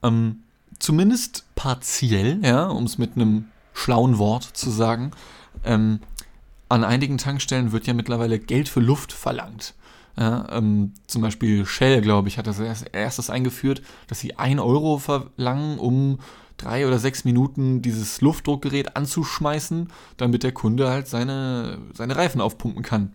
ähm, 0.02 0.42
zumindest 0.78 1.44
partiell, 1.54 2.40
ja, 2.42 2.66
um 2.66 2.84
es 2.84 2.98
mit 2.98 3.14
einem 3.14 3.46
schlauen 3.72 4.18
Wort 4.18 4.44
zu 4.44 4.70
sagen, 4.70 5.12
ähm, 5.64 6.00
an 6.68 6.84
einigen 6.84 7.18
Tankstellen 7.18 7.70
wird 7.70 7.86
ja 7.86 7.94
mittlerweile 7.94 8.38
Geld 8.38 8.68
für 8.68 8.80
Luft 8.80 9.12
verlangt. 9.12 9.74
Ja, 10.18 10.46
ähm, 10.50 10.92
zum 11.06 11.22
Beispiel 11.22 11.64
Shell, 11.64 12.02
glaube 12.02 12.28
ich, 12.28 12.36
hat 12.36 12.46
das 12.46 12.60
als 12.60 12.82
erstes 12.82 13.30
eingeführt, 13.30 13.82
dass 14.08 14.20
sie 14.20 14.38
1 14.38 14.60
Euro 14.60 14.98
verlangen, 14.98 15.78
um 15.78 16.18
drei 16.62 16.86
oder 16.86 16.98
sechs 16.98 17.24
Minuten 17.24 17.82
dieses 17.82 18.20
Luftdruckgerät 18.20 18.96
anzuschmeißen, 18.96 19.88
damit 20.16 20.42
der 20.42 20.52
Kunde 20.52 20.90
halt 20.90 21.08
seine, 21.08 21.78
seine 21.94 22.16
Reifen 22.16 22.40
aufpumpen 22.40 22.82
kann. 22.82 23.12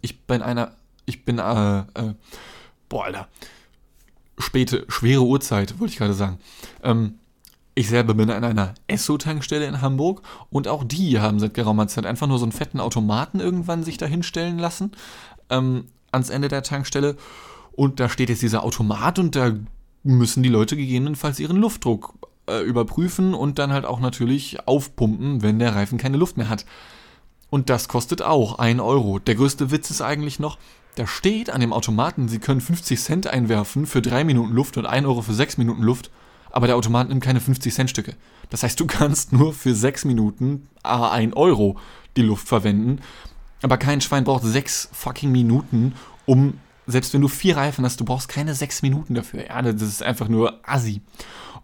Ich 0.00 0.22
bin 0.22 0.42
einer, 0.42 0.72
ich 1.06 1.24
bin, 1.24 1.38
äh, 1.38 1.78
äh, 1.80 2.14
boah, 2.88 3.04
Alter, 3.04 3.28
späte, 4.38 4.84
schwere 4.88 5.22
Uhrzeit, 5.22 5.78
wollte 5.78 5.92
ich 5.92 5.98
gerade 5.98 6.14
sagen. 6.14 6.38
Ähm, 6.82 7.14
ich 7.74 7.88
selber 7.88 8.12
bin 8.12 8.30
an 8.30 8.44
einer 8.44 8.74
Esso-Tankstelle 8.86 9.66
in 9.66 9.80
Hamburg 9.80 10.22
und 10.50 10.68
auch 10.68 10.84
die 10.84 11.20
haben 11.20 11.40
seit 11.40 11.54
geraumer 11.54 11.88
Zeit 11.88 12.04
einfach 12.04 12.26
nur 12.26 12.38
so 12.38 12.44
einen 12.44 12.52
fetten 12.52 12.80
Automaten 12.80 13.40
irgendwann 13.40 13.82
sich 13.82 13.96
da 13.96 14.04
hinstellen 14.04 14.58
lassen 14.58 14.92
ähm, 15.48 15.86
ans 16.10 16.28
Ende 16.28 16.48
der 16.48 16.62
Tankstelle. 16.62 17.16
Und 17.72 17.98
da 18.00 18.10
steht 18.10 18.28
jetzt 18.28 18.42
dieser 18.42 18.62
Automat 18.64 19.18
und 19.18 19.34
da 19.34 19.54
müssen 20.02 20.42
die 20.42 20.50
Leute 20.50 20.76
gegebenenfalls 20.76 21.38
ihren 21.40 21.56
Luftdruck 21.56 22.14
äh, 22.48 22.60
überprüfen 22.62 23.34
und 23.34 23.58
dann 23.58 23.72
halt 23.72 23.84
auch 23.84 24.00
natürlich 24.00 24.66
aufpumpen, 24.66 25.42
wenn 25.42 25.58
der 25.58 25.74
Reifen 25.74 25.98
keine 25.98 26.16
Luft 26.16 26.36
mehr 26.36 26.48
hat. 26.48 26.64
Und 27.50 27.68
das 27.68 27.88
kostet 27.88 28.22
auch 28.22 28.58
1 28.58 28.80
Euro. 28.80 29.18
Der 29.18 29.34
größte 29.34 29.70
Witz 29.70 29.90
ist 29.90 30.00
eigentlich 30.00 30.38
noch, 30.38 30.58
da 30.94 31.06
steht 31.06 31.50
an 31.50 31.60
dem 31.60 31.72
Automaten, 31.72 32.28
Sie 32.28 32.38
können 32.38 32.60
50 32.60 33.00
Cent 33.00 33.26
einwerfen 33.26 33.86
für 33.86 34.02
3 34.02 34.24
Minuten 34.24 34.52
Luft 34.52 34.76
und 34.76 34.86
1 34.86 35.06
Euro 35.06 35.22
für 35.22 35.34
6 35.34 35.58
Minuten 35.58 35.82
Luft, 35.82 36.10
aber 36.50 36.66
der 36.66 36.76
Automat 36.76 37.08
nimmt 37.08 37.22
keine 37.22 37.40
50 37.40 37.72
Cent 37.72 37.90
Stücke. 37.90 38.14
Das 38.50 38.62
heißt, 38.62 38.78
du 38.78 38.86
kannst 38.86 39.32
nur 39.32 39.54
für 39.54 39.74
6 39.74 40.04
Minuten 40.04 40.68
a 40.82 41.10
1 41.10 41.34
Euro 41.36 41.78
die 42.16 42.22
Luft 42.22 42.48
verwenden, 42.48 43.00
aber 43.62 43.78
kein 43.78 44.00
Schwein 44.00 44.24
braucht 44.24 44.44
6 44.44 44.90
fucking 44.92 45.30
Minuten, 45.32 45.94
um, 46.26 46.58
selbst 46.86 47.14
wenn 47.14 47.20
du 47.20 47.28
vier 47.28 47.56
Reifen 47.56 47.84
hast, 47.84 48.00
du 48.00 48.04
brauchst 48.04 48.28
keine 48.28 48.54
6 48.54 48.82
Minuten 48.82 49.14
dafür. 49.14 49.46
Ja, 49.46 49.62
das 49.62 49.82
ist 49.82 50.02
einfach 50.02 50.28
nur 50.28 50.60
assi. 50.62 51.00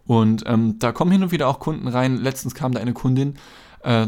Und 0.09 0.41
ähm, 0.47 0.79
da 0.79 0.91
kommen 0.91 1.11
hin 1.11 1.21
und 1.21 1.31
wieder 1.31 1.47
auch 1.47 1.59
Kunden 1.59 1.87
rein. 1.87 2.17
Letztens 2.17 2.55
kam 2.55 2.71
da 2.71 2.79
eine 2.79 2.93
Kundin, 2.93 3.35
äh, 3.83 4.07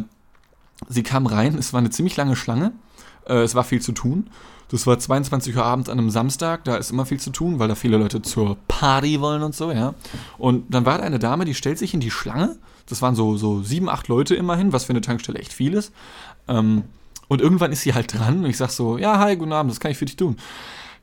sie 0.90 1.04
kam 1.04 1.28
rein, 1.28 1.56
es 1.60 1.74
war 1.74 1.78
eine 1.78 1.92
ziemlich 1.92 2.18
lange 2.18 2.36
Schlange, 2.36 2.72
äh, 3.28 3.36
es 3.44 3.54
war 3.54 3.64
viel 3.64 3.84
zu 3.84 3.92
tun. 3.92 4.32
Das 4.70 4.88
war 4.88 4.98
22 4.98 5.56
Uhr 5.56 5.64
abends 5.64 5.90
an 5.90 6.00
einem 6.00 6.10
Samstag, 6.10 6.64
da 6.64 6.78
ist 6.78 6.90
immer 6.90 7.06
viel 7.06 7.20
zu 7.20 7.30
tun, 7.30 7.60
weil 7.60 7.68
da 7.68 7.76
viele 7.76 7.98
Leute 7.98 8.24
zur 8.24 8.58
Party 8.68 9.22
wollen 9.22 9.44
und 9.44 9.54
so, 9.54 9.72
ja. 9.72 9.94
Und 10.40 10.74
dann 10.74 10.88
war 10.88 10.98
da 10.98 11.04
eine 11.04 11.20
Dame, 11.20 11.46
die 11.46 11.54
stellt 11.54 11.78
sich 11.78 11.94
in 11.94 12.00
die 12.00 12.10
Schlange. 12.10 12.58
Das 12.88 13.04
waren 13.04 13.14
so, 13.14 13.38
so 13.38 13.62
sieben, 13.62 13.88
acht 13.88 14.08
Leute 14.08 14.34
immerhin, 14.34 14.74
was 14.74 14.86
für 14.86 14.94
eine 14.94 15.02
Tankstelle 15.02 15.38
echt 15.38 15.54
viel 15.54 15.76
ist. 15.76 15.94
Ähm, 16.48 16.86
und 17.28 17.42
irgendwann 17.42 17.72
ist 17.72 17.82
sie 17.84 17.94
halt 17.94 18.12
dran 18.12 18.40
und 18.40 18.50
ich 18.50 18.58
sag 18.58 18.72
so, 18.72 18.98
ja, 18.98 19.20
hi, 19.20 19.36
guten 19.36 19.54
Abend, 19.54 19.72
das 19.72 19.80
kann 19.80 19.92
ich 19.92 20.00
für 20.00 20.06
dich 20.06 20.16
tun. 20.16 20.36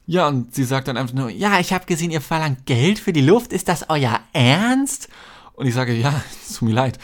Ja, 0.08 0.26
und 0.26 0.54
sie 0.54 0.64
sagt 0.64 0.88
dann 0.88 0.96
einfach 0.96 1.14
nur, 1.14 1.28
ja, 1.28 1.60
ich 1.60 1.74
habe 1.74 1.84
gesehen, 1.84 2.10
ihr 2.10 2.22
verlangt 2.22 2.64
Geld 2.64 2.98
für 2.98 3.12
die 3.12 3.20
Luft. 3.20 3.52
Ist 3.52 3.68
das 3.68 3.90
euer 3.90 4.18
Ernst? 4.32 5.10
Und 5.52 5.66
ich 5.66 5.74
sage, 5.74 5.92
ja, 5.92 6.22
tut 6.48 6.62
mir 6.62 6.74
leid. 6.74 6.98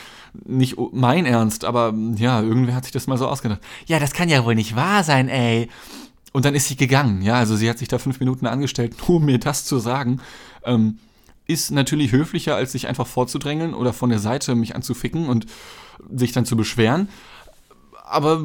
Nicht 0.46 0.76
mein 0.90 1.26
Ernst, 1.26 1.66
aber 1.66 1.92
ja, 2.16 2.40
irgendwer 2.40 2.74
hat 2.74 2.84
sich 2.84 2.94
das 2.94 3.06
mal 3.06 3.18
so 3.18 3.28
ausgedacht. 3.28 3.60
Ja, 3.84 3.98
das 3.98 4.14
kann 4.14 4.30
ja 4.30 4.42
wohl 4.46 4.54
nicht 4.54 4.74
wahr 4.74 5.04
sein, 5.04 5.28
ey. 5.28 5.68
Und 6.32 6.46
dann 6.46 6.54
ist 6.54 6.66
sie 6.66 6.76
gegangen. 6.76 7.20
Ja, 7.20 7.34
also 7.34 7.56
sie 7.56 7.68
hat 7.68 7.76
sich 7.76 7.88
da 7.88 7.98
fünf 7.98 8.20
Minuten 8.20 8.46
angestellt, 8.46 8.96
nur 9.06 9.16
um 9.18 9.26
mir 9.26 9.38
das 9.38 9.66
zu 9.66 9.78
sagen. 9.78 10.22
Ähm, 10.64 10.98
ist 11.46 11.72
natürlich 11.72 12.10
höflicher, 12.10 12.56
als 12.56 12.72
sich 12.72 12.88
einfach 12.88 13.06
vorzudrängeln 13.06 13.74
oder 13.74 13.92
von 13.92 14.08
der 14.08 14.18
Seite 14.18 14.54
mich 14.54 14.74
anzuficken 14.74 15.28
und 15.28 15.44
sich 16.10 16.32
dann 16.32 16.46
zu 16.46 16.56
beschweren. 16.56 17.10
Aber 18.02 18.42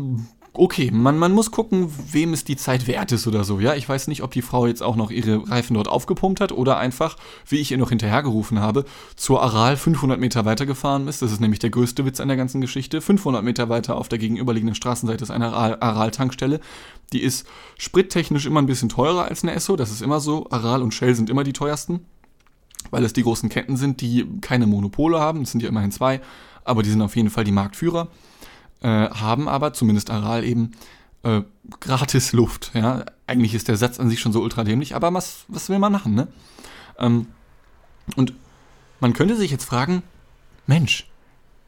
okay, 0.54 0.90
man, 0.92 1.18
man 1.18 1.32
muss 1.32 1.52
gucken, 1.52 1.92
wem 2.12 2.34
es 2.34 2.44
die 2.44 2.56
Zeit 2.56 2.88
wert 2.88 3.12
ist 3.12 3.28
oder 3.28 3.44
so. 3.44 3.60
Ja, 3.60 3.76
ich 3.76 3.88
weiß 3.88 4.08
nicht, 4.08 4.24
ob 4.24 4.32
die 4.32 4.42
Frau 4.42 4.68
jetzt 4.68 4.82
auch 4.82 4.96
noch 4.96 5.12
ihre 5.12 5.50
Reifen 5.50 5.76
dort 5.76 5.88
aufgepumpt 5.88 6.42
hat 6.42 6.52
oder 6.52 6.78
einfach, 6.78 7.18
wie 7.48 7.58
ich 7.58 7.72
ihr 7.72 7.78
noch 7.78 7.90
hinterhergerufen 7.90 8.60
habe, 8.60 8.86
zur 9.16 9.42
Aral 9.42 9.78
500 9.78 10.20
Meter 10.20 10.46
weiter 10.46 10.66
gefahren 10.66 11.08
ist. 11.08 11.22
Das 11.22 11.32
ist 11.32 11.40
nämlich 11.40 11.60
der 11.60 11.70
größte 11.70 12.06
Witz 12.06 12.20
an 12.20 12.28
der 12.28 12.38
ganzen 12.38 12.62
Geschichte. 12.62 13.02
500 13.02 13.44
Meter 13.44 13.70
weiter 13.70 13.96
auf 13.98 14.10
der 14.10 14.20
gegenüberliegenden 14.20 14.76
Straßenseite 14.76 15.24
ist 15.24 15.32
eine 15.32 15.54
Aral-Tankstelle. 15.54 16.60
Die 17.14 17.22
ist 17.22 17.48
sprittechnisch 17.78 18.46
immer 18.46 18.62
ein 18.62 18.68
bisschen 18.68 18.90
teurer 18.90 19.26
als 19.26 19.44
eine 19.44 19.54
Esso. 19.54 19.76
Das 19.76 19.92
ist 19.92 20.02
immer 20.02 20.20
so. 20.20 20.48
Aral 20.50 20.82
und 20.82 20.94
Shell 20.94 21.16
sind 21.16 21.30
immer 21.30 21.44
die 21.44 21.54
teuersten, 21.54 22.06
weil 22.92 23.04
es 23.04 23.14
die 23.14 23.24
großen 23.24 23.50
Ketten 23.50 23.78
sind, 23.78 24.02
die 24.02 24.26
keine 24.42 24.68
Monopole 24.68 25.20
haben. 25.20 25.42
Es 25.44 25.52
sind 25.52 25.62
ja 25.62 25.70
immerhin 25.70 25.92
zwei, 25.92 26.22
aber 26.64 26.84
die 26.84 26.90
sind 26.90 27.02
auf 27.02 27.16
jeden 27.16 27.30
Fall 27.30 27.44
die 27.44 27.52
Marktführer 27.52 28.10
äh, 28.82 28.88
haben 29.10 29.48
aber, 29.48 29.74
zumindest 29.74 30.10
Aral 30.10 30.44
eben, 30.44 30.72
äh, 31.24 31.42
gratis 31.80 32.34
Luft. 32.34 32.72
Ja? 32.74 33.06
Eigentlich 33.28 33.54
ist 33.54 33.68
der 33.68 33.78
Satz 33.78 34.00
an 34.00 34.10
sich 34.10 34.20
schon 34.20 34.34
so 34.34 34.42
ultra 34.42 34.64
dämlich, 34.64 34.96
aber 34.96 35.14
was, 35.14 35.46
was 35.48 35.70
will 35.70 35.80
man 35.80 35.92
machen, 35.92 36.16
ne? 36.16 36.28
Ähm, 36.98 37.28
und 38.16 38.34
man 39.00 39.14
könnte 39.14 39.36
sich 39.36 39.52
jetzt 39.52 39.66
fragen, 39.66 40.04
Mensch, 40.68 41.08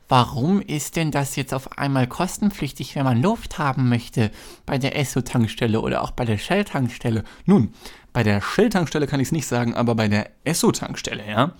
warum 0.09 0.61
ist 0.61 0.95
denn 0.95 1.11
das 1.11 1.35
jetzt 1.35 1.53
auf 1.53 1.77
einmal 1.77 2.07
kostenpflichtig, 2.07 2.95
wenn 2.95 3.05
man 3.05 3.21
Luft 3.21 3.57
haben 3.57 3.89
möchte 3.89 4.31
bei 4.65 4.77
der 4.77 4.97
Esso-Tankstelle 4.97 5.79
oder 5.79 6.01
auch 6.01 6.11
bei 6.11 6.25
der 6.25 6.37
Shell-Tankstelle? 6.37 7.23
Nun, 7.45 7.73
bei 8.11 8.23
der 8.23 8.41
Shell-Tankstelle 8.41 9.07
kann 9.07 9.19
ich 9.19 9.29
es 9.29 9.31
nicht 9.31 9.47
sagen, 9.47 9.73
aber 9.73 9.95
bei 9.95 10.07
der 10.07 10.31
Esso-Tankstelle, 10.43 11.27
ja, 11.27 11.53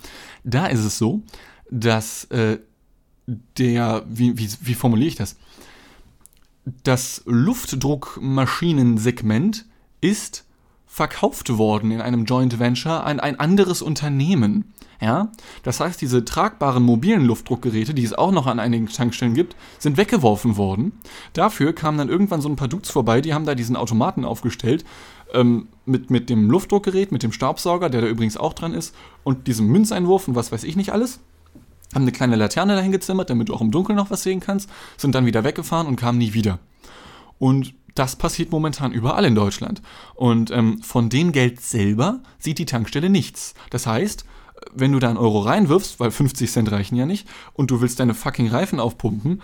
da 0.43 0.67
ist 0.67 0.83
es 0.83 0.97
so, 0.97 1.21
dass 1.69 2.25
äh, 2.25 2.59
der, 3.57 4.03
wie, 4.07 4.37
wie, 4.37 4.47
wie 4.61 4.73
formuliere 4.73 5.09
ich 5.09 5.15
das? 5.15 5.35
Das 6.83 7.23
Luftdruckmaschinensegment 7.25 9.65
ist 9.99 10.45
verkauft 10.85 11.57
worden 11.57 11.89
in 11.91 11.99
einem 12.01 12.25
Joint 12.25 12.59
Venture 12.59 13.03
an 13.05 13.21
ein 13.21 13.39
anderes 13.39 13.81
Unternehmen. 13.81 14.73
Ja? 14.99 15.31
Das 15.63 15.79
heißt, 15.79 16.01
diese 16.01 16.25
tragbaren 16.25 16.83
mobilen 16.83 17.23
Luftdruckgeräte, 17.25 17.93
die 17.93 18.03
es 18.03 18.11
auch 18.13 18.31
noch 18.31 18.45
an 18.45 18.59
einigen 18.59 18.87
Tankstellen 18.87 19.33
gibt, 19.33 19.55
sind 19.79 19.95
weggeworfen 19.95 20.57
worden. 20.57 20.91
Dafür 21.31 21.71
kamen 21.73 21.97
dann 21.97 22.09
irgendwann 22.09 22.41
so 22.41 22.49
ein 22.49 22.57
paar 22.57 22.67
Dudes 22.67 22.91
vorbei, 22.91 23.21
die 23.21 23.33
haben 23.33 23.45
da 23.45 23.55
diesen 23.55 23.77
Automaten 23.77 24.25
aufgestellt, 24.25 24.83
ähm, 25.33 25.69
mit, 25.85 26.09
mit 26.09 26.29
dem 26.29 26.51
Luftdruckgerät, 26.51 27.13
mit 27.13 27.23
dem 27.23 27.31
Staubsauger, 27.31 27.89
der 27.89 28.01
da 28.01 28.07
übrigens 28.07 28.35
auch 28.35 28.53
dran 28.53 28.73
ist, 28.73 28.93
und 29.23 29.47
diesem 29.47 29.67
Münzeinwurf 29.67 30.27
und 30.27 30.35
was 30.35 30.51
weiß 30.51 30.65
ich 30.65 30.75
nicht 30.75 30.91
alles 30.91 31.21
haben 31.93 32.03
eine 32.03 32.11
kleine 32.11 32.35
Laterne 32.35 32.75
dahin 32.75 32.91
gezimmert, 32.91 33.29
damit 33.29 33.49
du 33.49 33.53
auch 33.53 33.61
im 33.61 33.71
Dunkeln 33.71 33.97
noch 33.97 34.09
was 34.09 34.23
sehen 34.23 34.39
kannst, 34.39 34.69
sind 34.97 35.15
dann 35.15 35.25
wieder 35.25 35.43
weggefahren 35.43 35.87
und 35.87 35.95
kamen 35.95 36.17
nie 36.17 36.33
wieder. 36.33 36.59
Und 37.39 37.73
das 37.95 38.15
passiert 38.15 38.51
momentan 38.51 38.91
überall 38.91 39.25
in 39.25 39.35
Deutschland. 39.35 39.81
Und 40.15 40.51
ähm, 40.51 40.81
von 40.81 41.09
dem 41.09 41.31
Geld 41.31 41.59
selber 41.59 42.21
sieht 42.39 42.59
die 42.59 42.65
Tankstelle 42.65 43.09
nichts. 43.09 43.53
Das 43.69 43.87
heißt, 43.87 44.25
wenn 44.73 44.91
du 44.91 44.99
da 44.99 45.09
einen 45.09 45.17
Euro 45.17 45.39
reinwirfst, 45.39 45.99
weil 45.99 46.11
50 46.11 46.51
Cent 46.51 46.71
reichen 46.71 46.95
ja 46.95 47.05
nicht, 47.05 47.27
und 47.53 47.71
du 47.71 47.81
willst 47.81 47.99
deine 47.99 48.13
fucking 48.13 48.47
Reifen 48.47 48.79
aufpumpen, 48.79 49.41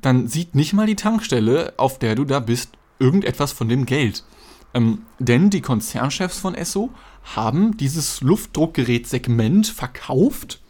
dann 0.00 0.28
sieht 0.28 0.54
nicht 0.54 0.72
mal 0.72 0.86
die 0.86 0.96
Tankstelle, 0.96 1.74
auf 1.76 1.98
der 1.98 2.14
du 2.14 2.24
da 2.24 2.40
bist, 2.40 2.70
irgendetwas 2.98 3.52
von 3.52 3.68
dem 3.68 3.84
Geld. 3.86 4.24
Ähm, 4.72 5.02
denn 5.18 5.50
die 5.50 5.60
Konzernchefs 5.60 6.38
von 6.38 6.54
Esso 6.54 6.90
haben 7.34 7.76
dieses 7.76 8.20
Luftdruckgerät-Segment 8.20 9.66
verkauft 9.66 10.60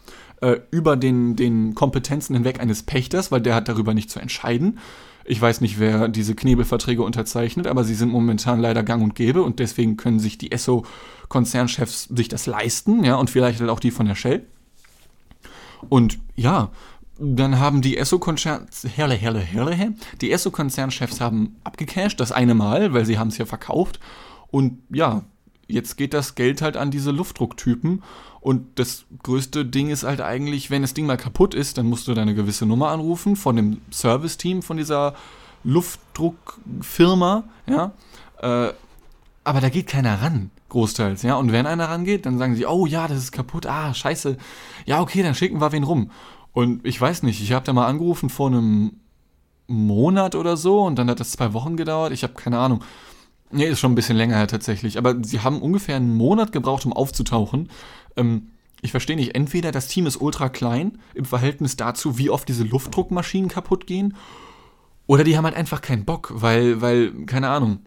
äh, 0.41 0.59
über 0.71 0.97
den, 0.97 1.35
den 1.35 1.75
Kompetenzen 1.75 2.35
hinweg 2.35 2.59
eines 2.59 2.83
Pächters, 2.83 3.31
weil 3.31 3.41
der 3.41 3.55
hat 3.55 3.67
darüber 3.67 3.93
nicht 3.93 4.09
zu 4.09 4.19
entscheiden. 4.19 4.79
Ich 5.23 5.39
weiß 5.39 5.61
nicht, 5.61 5.79
wer 5.79 6.07
diese 6.07 6.35
Knebelverträge 6.35 7.03
unterzeichnet, 7.03 7.67
aber 7.67 7.83
sie 7.83 7.93
sind 7.93 8.11
momentan 8.11 8.59
leider 8.59 8.83
gang 8.83 9.03
und 9.03 9.15
gäbe 9.15 9.43
und 9.43 9.59
deswegen 9.59 9.97
können 9.97 10.19
sich 10.19 10.37
die 10.37 10.51
Esso-Konzernchefs 10.51 12.05
sich 12.05 12.27
das 12.27 12.47
leisten, 12.47 13.03
ja, 13.03 13.15
und 13.15 13.29
vielleicht 13.29 13.59
halt 13.59 13.69
auch 13.69 13.79
die 13.79 13.91
von 13.91 14.07
der 14.07 14.15
Shell. 14.15 14.45
Und 15.89 16.19
ja, 16.35 16.71
dann 17.19 17.59
haben 17.59 17.81
die 17.81 17.97
Esso-Konzern, 17.97 18.65
herle, 18.95 19.13
herle, 19.13 19.39
herle, 19.39 19.93
die 20.21 20.31
Esso-Konzernchefs 20.31 21.21
haben 21.21 21.55
abgecasht, 21.63 22.19
das 22.19 22.31
eine 22.31 22.55
Mal, 22.55 22.93
weil 22.93 23.05
sie 23.05 23.19
haben 23.19 23.27
es 23.27 23.37
ja 23.37 23.45
verkauft. 23.45 23.99
Und 24.49 24.79
ja, 24.89 25.23
jetzt 25.71 25.97
geht 25.97 26.13
das 26.13 26.35
Geld 26.35 26.61
halt 26.61 26.77
an 26.77 26.91
diese 26.91 27.11
Luftdrucktypen. 27.11 28.03
Und 28.39 28.79
das 28.79 29.05
größte 29.23 29.65
Ding 29.65 29.89
ist 29.89 30.03
halt 30.03 30.21
eigentlich, 30.21 30.71
wenn 30.71 30.81
das 30.81 30.93
Ding 30.93 31.05
mal 31.05 31.17
kaputt 31.17 31.53
ist, 31.53 31.77
dann 31.77 31.85
musst 31.85 32.07
du 32.07 32.13
deine 32.13 32.33
gewisse 32.33 32.65
Nummer 32.65 32.89
anrufen 32.89 33.35
von 33.35 33.55
dem 33.55 33.81
Service-Team 33.91 34.63
von 34.63 34.77
dieser 34.77 35.13
Luftdruckfirma, 35.63 37.43
ja. 37.67 37.91
Äh, 38.41 38.73
aber 39.43 39.59
da 39.59 39.69
geht 39.69 39.87
keiner 39.87 40.21
ran, 40.21 40.51
großteils, 40.69 41.21
ja. 41.21 41.35
Und 41.35 41.51
wenn 41.51 41.67
einer 41.67 41.89
rangeht, 41.89 42.25
dann 42.25 42.39
sagen 42.39 42.55
sie, 42.55 42.65
oh 42.65 42.85
ja, 42.85 43.07
das 43.07 43.17
ist 43.17 43.31
kaputt, 43.31 43.67
ah, 43.67 43.93
scheiße. 43.93 44.37
Ja, 44.85 45.01
okay, 45.01 45.21
dann 45.21 45.35
schicken 45.35 45.61
wir 45.61 45.71
wen 45.71 45.83
rum. 45.83 46.11
Und 46.53 46.85
ich 46.85 46.99
weiß 46.99 47.23
nicht, 47.23 47.41
ich 47.41 47.53
habe 47.53 47.65
da 47.65 47.73
mal 47.73 47.87
angerufen 47.87 48.29
vor 48.29 48.47
einem 48.47 48.93
Monat 49.67 50.35
oder 50.35 50.57
so 50.57 50.81
und 50.81 50.97
dann 50.97 51.09
hat 51.09 51.19
das 51.19 51.31
zwei 51.31 51.53
Wochen 51.53 51.77
gedauert. 51.77 52.11
Ich 52.11 52.23
habe 52.23 52.33
keine 52.33 52.59
Ahnung. 52.59 52.83
Nee, 53.51 53.65
ist 53.65 53.79
schon 53.79 53.91
ein 53.91 53.95
bisschen 53.95 54.17
länger 54.17 54.37
her 54.37 54.47
tatsächlich. 54.47 54.97
Aber 54.97 55.15
sie 55.23 55.41
haben 55.41 55.61
ungefähr 55.61 55.95
einen 55.95 56.15
Monat 56.15 56.51
gebraucht, 56.51 56.85
um 56.85 56.93
aufzutauchen. 56.93 57.69
Ähm, 58.15 58.49
ich 58.81 58.91
verstehe 58.91 59.15
nicht, 59.15 59.35
entweder 59.35 59.71
das 59.71 59.87
Team 59.87 60.07
ist 60.07 60.19
ultra 60.19 60.49
klein 60.49 60.97
im 61.13 61.25
Verhältnis 61.25 61.75
dazu, 61.75 62.17
wie 62.17 62.29
oft 62.29 62.47
diese 62.47 62.63
Luftdruckmaschinen 62.63 63.49
kaputt 63.49 63.85
gehen, 63.85 64.15
oder 65.07 65.23
die 65.23 65.35
haben 65.35 65.45
halt 65.45 65.55
einfach 65.55 65.81
keinen 65.81 66.05
Bock, 66.05 66.31
weil, 66.33 66.81
weil, 66.81 67.11
keine 67.25 67.49
Ahnung. 67.49 67.79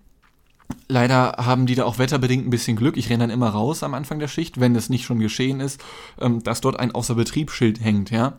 Leider 0.89 1.37
haben 1.39 1.67
die 1.67 1.75
da 1.75 1.85
auch 1.85 1.99
wetterbedingt 1.99 2.47
ein 2.47 2.51
bisschen 2.51 2.77
Glück. 2.77 2.97
Ich 2.97 3.09
renne 3.09 3.25
dann 3.25 3.31
immer 3.31 3.49
raus 3.49 3.83
am 3.83 3.95
Anfang 3.95 4.19
der 4.19 4.29
Schicht, 4.29 4.61
wenn 4.61 4.75
das 4.75 4.89
nicht 4.89 5.05
schon 5.05 5.21
geschehen 5.21 5.61
ist, 5.61 5.83
ähm, 6.21 6.43
dass 6.43 6.61
dort 6.61 6.79
ein 6.79 6.93
Außerbetriebsschild 6.93 7.81
hängt, 7.81 8.11
ja. 8.11 8.39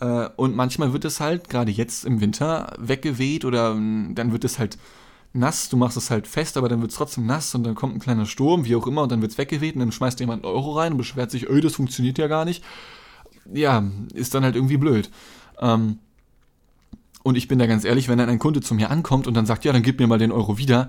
Äh, 0.00 0.28
und 0.36 0.54
manchmal 0.54 0.92
wird 0.92 1.04
es 1.04 1.20
halt, 1.20 1.48
gerade 1.48 1.70
jetzt 1.70 2.04
im 2.04 2.20
Winter, 2.20 2.74
weggeweht 2.78 3.44
oder 3.44 3.72
ähm, 3.72 4.12
dann 4.14 4.32
wird 4.32 4.44
es 4.44 4.58
halt 4.58 4.78
nass, 5.32 5.68
du 5.68 5.76
machst 5.76 5.96
es 5.96 6.10
halt 6.10 6.26
fest, 6.26 6.56
aber 6.56 6.68
dann 6.68 6.80
wird 6.80 6.90
es 6.90 6.96
trotzdem 6.96 7.26
nass 7.26 7.54
und 7.54 7.64
dann 7.64 7.74
kommt 7.74 7.94
ein 7.94 8.00
kleiner 8.00 8.26
Sturm, 8.26 8.64
wie 8.64 8.76
auch 8.76 8.86
immer, 8.86 9.02
und 9.02 9.12
dann 9.12 9.20
wird 9.20 9.32
es 9.32 9.38
weggeweht 9.38 9.74
und 9.74 9.80
dann 9.80 9.92
schmeißt 9.92 10.20
jemand 10.20 10.44
einen 10.44 10.54
Euro 10.54 10.72
rein 10.72 10.92
und 10.92 10.98
beschwert 10.98 11.30
sich, 11.30 11.48
öh, 11.48 11.60
das 11.60 11.74
funktioniert 11.74 12.18
ja 12.18 12.26
gar 12.26 12.44
nicht. 12.44 12.64
Ja, 13.52 13.84
ist 14.14 14.34
dann 14.34 14.44
halt 14.44 14.56
irgendwie 14.56 14.76
blöd. 14.76 15.10
Ähm, 15.60 15.98
und 17.22 17.36
ich 17.36 17.48
bin 17.48 17.58
da 17.58 17.66
ganz 17.66 17.84
ehrlich, 17.84 18.08
wenn 18.08 18.18
dann 18.18 18.28
ein 18.28 18.38
Kunde 18.38 18.60
zu 18.60 18.74
mir 18.74 18.90
ankommt 18.90 19.26
und 19.26 19.34
dann 19.34 19.46
sagt, 19.46 19.64
ja, 19.64 19.72
dann 19.72 19.82
gib 19.82 19.98
mir 19.98 20.06
mal 20.06 20.18
den 20.18 20.32
Euro 20.32 20.58
wieder, 20.58 20.88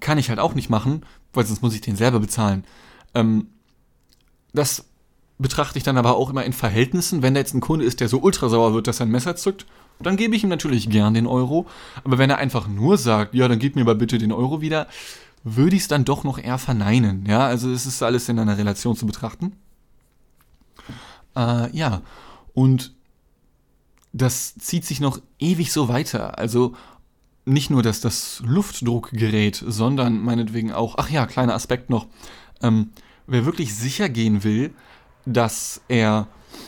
kann 0.00 0.18
ich 0.18 0.28
halt 0.28 0.38
auch 0.38 0.54
nicht 0.54 0.70
machen, 0.70 1.04
weil 1.32 1.44
sonst 1.44 1.62
muss 1.62 1.74
ich 1.74 1.80
den 1.80 1.96
selber 1.96 2.20
bezahlen. 2.20 2.64
Ähm, 3.14 3.48
das 4.52 4.86
betrachte 5.42 5.78
ich 5.78 5.84
dann 5.84 5.98
aber 5.98 6.16
auch 6.16 6.30
immer 6.30 6.44
in 6.44 6.52
Verhältnissen. 6.52 7.22
Wenn 7.22 7.34
da 7.34 7.40
jetzt 7.40 7.54
ein 7.54 7.60
Kunde 7.60 7.84
ist, 7.84 8.00
der 8.00 8.08
so 8.08 8.20
ultra 8.20 8.48
sauer 8.48 8.74
wird, 8.74 8.86
dass 8.86 9.00
er 9.00 9.06
ein 9.06 9.10
Messer 9.12 9.36
zückt, 9.36 9.66
dann 10.00 10.16
gebe 10.16 10.34
ich 10.34 10.42
ihm 10.42 10.48
natürlich 10.48 10.88
gern 10.88 11.14
den 11.14 11.26
Euro. 11.26 11.66
Aber 12.04 12.18
wenn 12.18 12.30
er 12.30 12.38
einfach 12.38 12.68
nur 12.68 12.96
sagt, 12.96 13.34
ja, 13.34 13.48
dann 13.48 13.58
gib 13.58 13.76
mir 13.76 13.84
mal 13.84 13.94
bitte 13.94 14.18
den 14.18 14.32
Euro 14.32 14.60
wieder, 14.60 14.86
würde 15.44 15.76
ich 15.76 15.82
es 15.82 15.88
dann 15.88 16.04
doch 16.04 16.24
noch 16.24 16.38
eher 16.38 16.58
verneinen. 16.58 17.26
Ja, 17.26 17.46
also 17.46 17.70
es 17.70 17.86
ist 17.86 18.02
alles 18.02 18.28
in 18.28 18.38
einer 18.38 18.58
Relation 18.58 18.96
zu 18.96 19.06
betrachten. 19.06 19.52
Äh, 21.36 21.76
ja, 21.76 22.02
und 22.54 22.94
das 24.12 24.54
zieht 24.56 24.84
sich 24.84 25.00
noch 25.00 25.20
ewig 25.38 25.72
so 25.72 25.88
weiter. 25.88 26.38
Also 26.38 26.74
nicht 27.44 27.70
nur, 27.70 27.82
dass 27.82 28.00
das 28.00 28.42
Luftdruckgerät, 28.44 29.62
sondern 29.66 30.22
meinetwegen 30.22 30.72
auch, 30.72 30.96
ach 30.98 31.10
ja, 31.10 31.26
kleiner 31.26 31.54
Aspekt 31.54 31.90
noch, 31.90 32.06
ähm, 32.62 32.90
wer 33.26 33.44
wirklich 33.44 33.74
sicher 33.74 34.08
gehen 34.08 34.44
will, 34.44 34.72
dass 35.24 35.80
er 35.88 36.26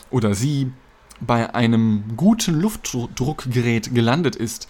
oder 0.09 0.33
sie 0.33 0.71
bei 1.19 1.53
einem 1.53 2.15
guten 2.17 2.59
Luftdruckgerät 2.59 3.93
gelandet 3.93 4.35
ist, 4.35 4.67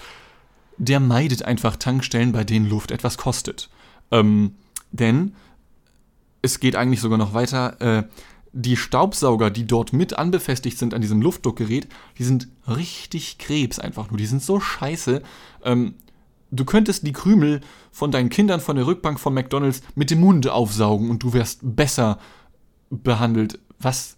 der 0.77 0.99
meidet 0.99 1.43
einfach 1.43 1.75
Tankstellen, 1.75 2.31
bei 2.31 2.43
denen 2.43 2.69
Luft 2.69 2.91
etwas 2.91 3.17
kostet. 3.17 3.69
Ähm, 4.11 4.55
denn 4.91 5.35
es 6.41 6.59
geht 6.59 6.75
eigentlich 6.75 7.01
sogar 7.01 7.17
noch 7.17 7.33
weiter. 7.33 7.81
Äh, 7.81 8.03
die 8.51 8.77
Staubsauger, 8.77 9.49
die 9.49 9.67
dort 9.67 9.91
mit 9.91 10.17
anbefestigt 10.17 10.77
sind 10.77 10.93
an 10.93 11.01
diesem 11.01 11.21
Luftdruckgerät, 11.21 11.87
die 12.17 12.23
sind 12.23 12.47
richtig 12.67 13.37
Krebs 13.37 13.79
einfach 13.79 14.09
nur. 14.09 14.17
Die 14.17 14.25
sind 14.25 14.41
so 14.41 14.59
scheiße. 14.59 15.21
Ähm, 15.63 15.95
du 16.51 16.63
könntest 16.63 17.05
die 17.05 17.11
Krümel 17.11 17.61
von 17.91 18.11
deinen 18.11 18.29
Kindern 18.29 18.61
von 18.61 18.77
der 18.77 18.87
Rückbank 18.87 19.19
von 19.19 19.33
McDonalds 19.33 19.81
mit 19.95 20.09
dem 20.09 20.21
Mund 20.21 20.47
aufsaugen 20.47 21.09
und 21.09 21.23
du 21.23 21.33
wärst 21.33 21.59
besser 21.63 22.19
behandelt. 22.89 23.59
Was? 23.79 24.15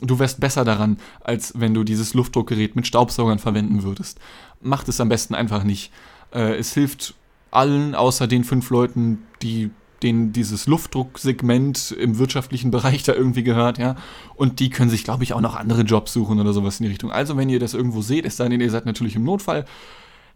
Du 0.00 0.18
wärst 0.18 0.40
besser 0.40 0.64
daran, 0.64 0.98
als 1.20 1.52
wenn 1.56 1.74
du 1.74 1.84
dieses 1.84 2.14
Luftdruckgerät 2.14 2.74
mit 2.74 2.86
Staubsaugern 2.86 3.38
verwenden 3.38 3.82
würdest. 3.82 4.18
Macht 4.60 4.88
es 4.88 5.00
am 5.00 5.08
besten 5.08 5.34
einfach 5.34 5.62
nicht. 5.62 5.92
Äh, 6.32 6.56
es 6.56 6.74
hilft 6.74 7.14
allen 7.50 7.94
außer 7.94 8.26
den 8.26 8.44
fünf 8.44 8.70
Leuten, 8.70 9.18
die 9.42 9.70
denen 10.02 10.32
dieses 10.32 10.66
Luftdrucksegment 10.66 11.92
im 11.92 12.18
wirtschaftlichen 12.18 12.70
Bereich 12.70 13.02
da 13.04 13.12
irgendwie 13.12 13.42
gehört, 13.42 13.78
ja. 13.78 13.96
Und 14.34 14.60
die 14.60 14.70
können 14.70 14.90
sich, 14.90 15.04
glaube 15.04 15.22
ich, 15.22 15.32
auch 15.32 15.40
noch 15.40 15.54
andere 15.54 15.82
Jobs 15.82 16.12
suchen 16.12 16.40
oder 16.40 16.52
sowas 16.52 16.80
in 16.80 16.84
die 16.84 16.90
Richtung. 16.90 17.12
Also, 17.12 17.36
wenn 17.36 17.48
ihr 17.48 17.60
das 17.60 17.74
irgendwo 17.74 18.02
seht, 18.02 18.24
es 18.24 18.36
sei 18.36 18.48
denn, 18.48 18.60
ihr 18.60 18.70
seid 18.70 18.86
natürlich 18.86 19.16
im 19.16 19.24
Notfall, 19.24 19.64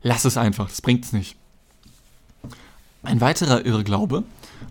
lasst 0.03 0.25
es 0.25 0.37
einfach, 0.37 0.69
das 0.69 0.81
bringt 0.81 1.05
es 1.05 1.13
nicht. 1.13 1.37
Ein 3.03 3.21
weiterer 3.21 3.65
Irrglaube, 3.65 4.25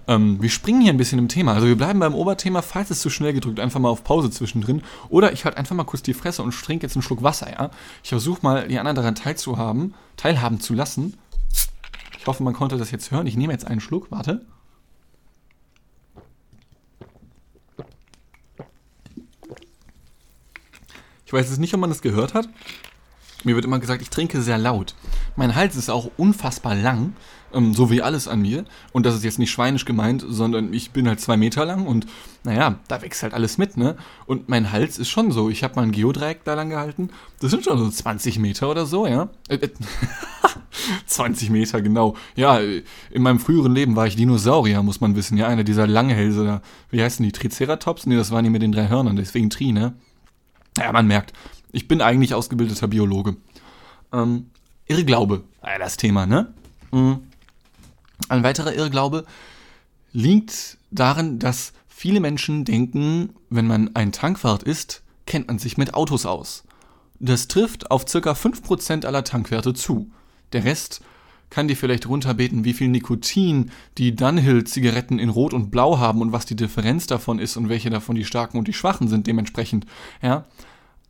ähm, 0.07 0.41
wir 0.41 0.49
springen 0.49 0.81
hier 0.81 0.93
ein 0.93 0.97
bisschen 0.97 1.19
im 1.19 1.27
Thema. 1.27 1.53
Also 1.53 1.67
wir 1.67 1.77
bleiben 1.77 1.99
beim 1.99 2.15
Oberthema, 2.15 2.61
falls 2.61 2.89
es 2.89 2.99
zu 2.99 3.09
schnell 3.09 3.33
gedrückt, 3.33 3.59
einfach 3.59 3.79
mal 3.79 3.89
auf 3.89 4.03
Pause 4.03 4.29
zwischendrin. 4.29 4.81
Oder 5.09 5.33
ich 5.33 5.45
halte 5.45 5.57
einfach 5.57 5.75
mal 5.75 5.83
kurz 5.83 6.03
die 6.03 6.13
Fresse 6.13 6.43
und 6.43 6.51
trinke 6.51 6.85
jetzt 6.85 6.95
einen 6.95 7.03
Schluck 7.03 7.23
Wasser, 7.23 7.51
ja. 7.51 7.71
Ich 8.03 8.09
versuche 8.09 8.39
mal, 8.41 8.67
die 8.67 8.77
anderen 8.77 8.95
daran 8.95 9.15
teilzuhaben, 9.15 9.93
teilhaben 10.17 10.59
zu 10.59 10.73
lassen. 10.73 11.17
Ich 12.19 12.27
hoffe, 12.27 12.43
man 12.43 12.53
konnte 12.53 12.77
das 12.77 12.91
jetzt 12.91 13.11
hören. 13.11 13.27
Ich 13.27 13.37
nehme 13.37 13.53
jetzt 13.53 13.67
einen 13.67 13.81
Schluck, 13.81 14.11
warte. 14.11 14.45
Ich 21.25 21.33
weiß 21.33 21.49
jetzt 21.49 21.59
nicht, 21.59 21.73
ob 21.73 21.79
man 21.79 21.89
das 21.89 22.01
gehört 22.01 22.33
hat. 22.33 22.47
Mir 23.43 23.55
wird 23.55 23.65
immer 23.65 23.79
gesagt, 23.79 24.01
ich 24.01 24.09
trinke 24.09 24.41
sehr 24.41 24.57
laut. 24.57 24.95
Mein 25.35 25.55
Hals 25.55 25.75
ist 25.75 25.89
auch 25.89 26.09
unfassbar 26.17 26.73
lang, 26.75 27.13
ähm, 27.55 27.73
so 27.73 27.89
wie 27.89 28.01
alles 28.01 28.27
an 28.27 28.41
mir. 28.41 28.65
Und 28.91 29.05
das 29.05 29.15
ist 29.15 29.23
jetzt 29.23 29.39
nicht 29.39 29.51
schweinisch 29.51 29.85
gemeint, 29.85 30.23
sondern 30.27 30.73
ich 30.73 30.91
bin 30.91 31.07
halt 31.07 31.19
zwei 31.19 31.37
Meter 31.37 31.65
lang 31.65 31.87
und 31.87 32.05
naja, 32.43 32.79
da 32.87 33.01
wächst 33.01 33.23
halt 33.23 33.33
alles 33.33 33.57
mit, 33.57 33.77
ne? 33.77 33.95
Und 34.27 34.49
mein 34.49 34.71
Hals 34.71 34.99
ist 34.99 35.09
schon 35.09 35.31
so. 35.31 35.49
Ich 35.49 35.63
habe 35.63 35.75
mal 35.75 35.83
ein 35.83 35.91
Geodreieck 35.91 36.43
da 36.43 36.53
lang 36.53 36.69
gehalten. 36.69 37.09
Das 37.39 37.51
sind 37.51 37.63
schon 37.63 37.77
so 37.77 37.89
20 37.89 38.37
Meter 38.39 38.69
oder 38.69 38.85
so, 38.85 39.07
ja? 39.07 39.29
Äh, 39.47 39.55
äh, 39.55 39.69
20 41.07 41.49
Meter, 41.49 41.81
genau. 41.81 42.15
Ja, 42.35 42.59
in 42.59 43.23
meinem 43.23 43.39
früheren 43.39 43.73
Leben 43.73 43.95
war 43.95 44.05
ich 44.05 44.15
Dinosaurier, 44.15 44.83
muss 44.83 45.01
man 45.01 45.15
wissen. 45.15 45.37
Ja, 45.37 45.47
einer 45.47 45.63
dieser 45.63 45.87
Langhälse 45.87 46.45
da. 46.45 46.61
Wie 46.91 47.01
heißen 47.01 47.25
die? 47.25 47.31
Triceratops? 47.31 48.05
Ne, 48.05 48.15
das 48.15 48.31
waren 48.31 48.43
die 48.43 48.49
mit 48.51 48.61
den 48.61 48.71
drei 48.71 48.89
Hörnern, 48.89 49.15
deswegen 49.15 49.49
Tri, 49.49 49.71
ne? 49.71 49.93
Ja, 50.77 50.91
man 50.91 51.07
merkt, 51.07 51.33
ich 51.71 51.87
bin 51.87 52.01
eigentlich 52.01 52.33
ausgebildeter 52.33 52.87
Biologe. 52.87 53.37
Ähm, 54.13 54.47
Irrglaube, 54.87 55.43
ja, 55.63 55.79
das 55.79 55.97
Thema, 55.97 56.25
ne? 56.25 56.53
Mhm. 56.91 57.21
Ein 58.29 58.43
weiterer 58.43 58.73
Irrglaube 58.73 59.25
liegt 60.11 60.77
darin, 60.91 61.39
dass 61.39 61.73
viele 61.87 62.19
Menschen 62.19 62.65
denken, 62.65 63.35
wenn 63.49 63.67
man 63.67 63.95
ein 63.95 64.11
Tankwart 64.11 64.63
ist, 64.63 65.03
kennt 65.25 65.47
man 65.47 65.59
sich 65.59 65.77
mit 65.77 65.93
Autos 65.93 66.25
aus. 66.25 66.63
Das 67.19 67.47
trifft 67.47 67.91
auf 67.91 68.05
ca. 68.05 68.31
5% 68.31 69.05
aller 69.05 69.23
Tankwerte 69.23 69.73
zu. 69.73 70.11
Der 70.53 70.63
Rest 70.63 71.01
kann 71.49 71.67
dir 71.67 71.77
vielleicht 71.77 72.07
runterbeten, 72.07 72.65
wie 72.65 72.73
viel 72.73 72.87
Nikotin 72.87 73.71
die 73.97 74.15
Dunhill-Zigaretten 74.15 75.19
in 75.19 75.29
Rot 75.29 75.53
und 75.53 75.71
Blau 75.71 75.99
haben 75.99 76.21
und 76.21 76.31
was 76.31 76.45
die 76.45 76.55
Differenz 76.55 77.07
davon 77.07 77.39
ist 77.39 77.55
und 77.55 77.69
welche 77.69 77.89
davon 77.89 78.15
die 78.15 78.25
starken 78.25 78.57
und 78.57 78.67
die 78.67 78.73
schwachen 78.73 79.07
sind 79.07 79.27
dementsprechend. 79.27 79.85
Ja, 80.21 80.45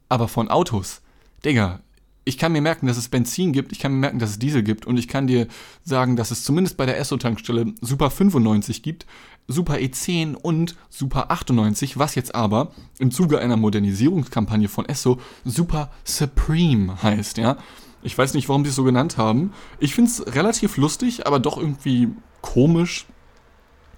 aber 0.09 0.27
von 0.27 0.49
Autos, 0.49 1.01
Digga, 1.43 1.79
ich 2.25 2.39
kann 2.39 2.51
mir 2.51 2.61
merken, 2.61 2.87
dass 2.87 2.97
es 2.97 3.07
Benzin 3.07 3.53
gibt, 3.53 3.71
ich 3.71 3.79
kann 3.79 3.93
mir 3.93 3.99
merken, 3.99 4.19
dass 4.19 4.31
es 4.31 4.39
Diesel 4.39 4.63
gibt 4.63 4.85
und 4.87 4.97
ich 4.97 5.07
kann 5.07 5.27
dir 5.27 5.47
sagen, 5.83 6.15
dass 6.15 6.31
es 6.31 6.43
zumindest 6.43 6.75
bei 6.75 6.87
der 6.87 6.99
Esso-Tankstelle 6.99 7.73
Super 7.81 8.09
95 8.09 8.81
gibt, 8.81 9.05
Super 9.47 9.75
E10 9.75 10.33
und 10.33 10.75
Super 10.89 11.29
98, 11.29 11.99
was 11.99 12.15
jetzt 12.15 12.33
aber 12.33 12.71
im 12.97 13.11
Zuge 13.11 13.39
einer 13.39 13.57
Modernisierungskampagne 13.57 14.67
von 14.67 14.85
Esso 14.85 15.19
Super 15.45 15.91
Supreme 16.03 17.01
heißt, 17.01 17.37
ja. 17.37 17.57
Ich 18.01 18.17
weiß 18.17 18.33
nicht, 18.35 18.49
warum 18.49 18.63
die 18.63 18.69
es 18.69 18.75
so 18.75 18.83
genannt 18.83 19.17
haben. 19.17 19.51
Ich 19.79 19.95
finde 19.95 20.11
es 20.11 20.35
relativ 20.35 20.77
lustig, 20.77 21.25
aber 21.25 21.39
doch 21.39 21.57
irgendwie 21.57 22.09
komisch, 22.41 23.07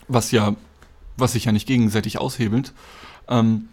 was 0.07 0.31
ja, 0.31 0.55
was 1.17 1.33
sich 1.33 1.45
ja 1.45 1.51
nicht 1.51 1.67
gegenseitig 1.67 2.17
aushebelt. 2.17 2.73
Ähm, 3.27 3.67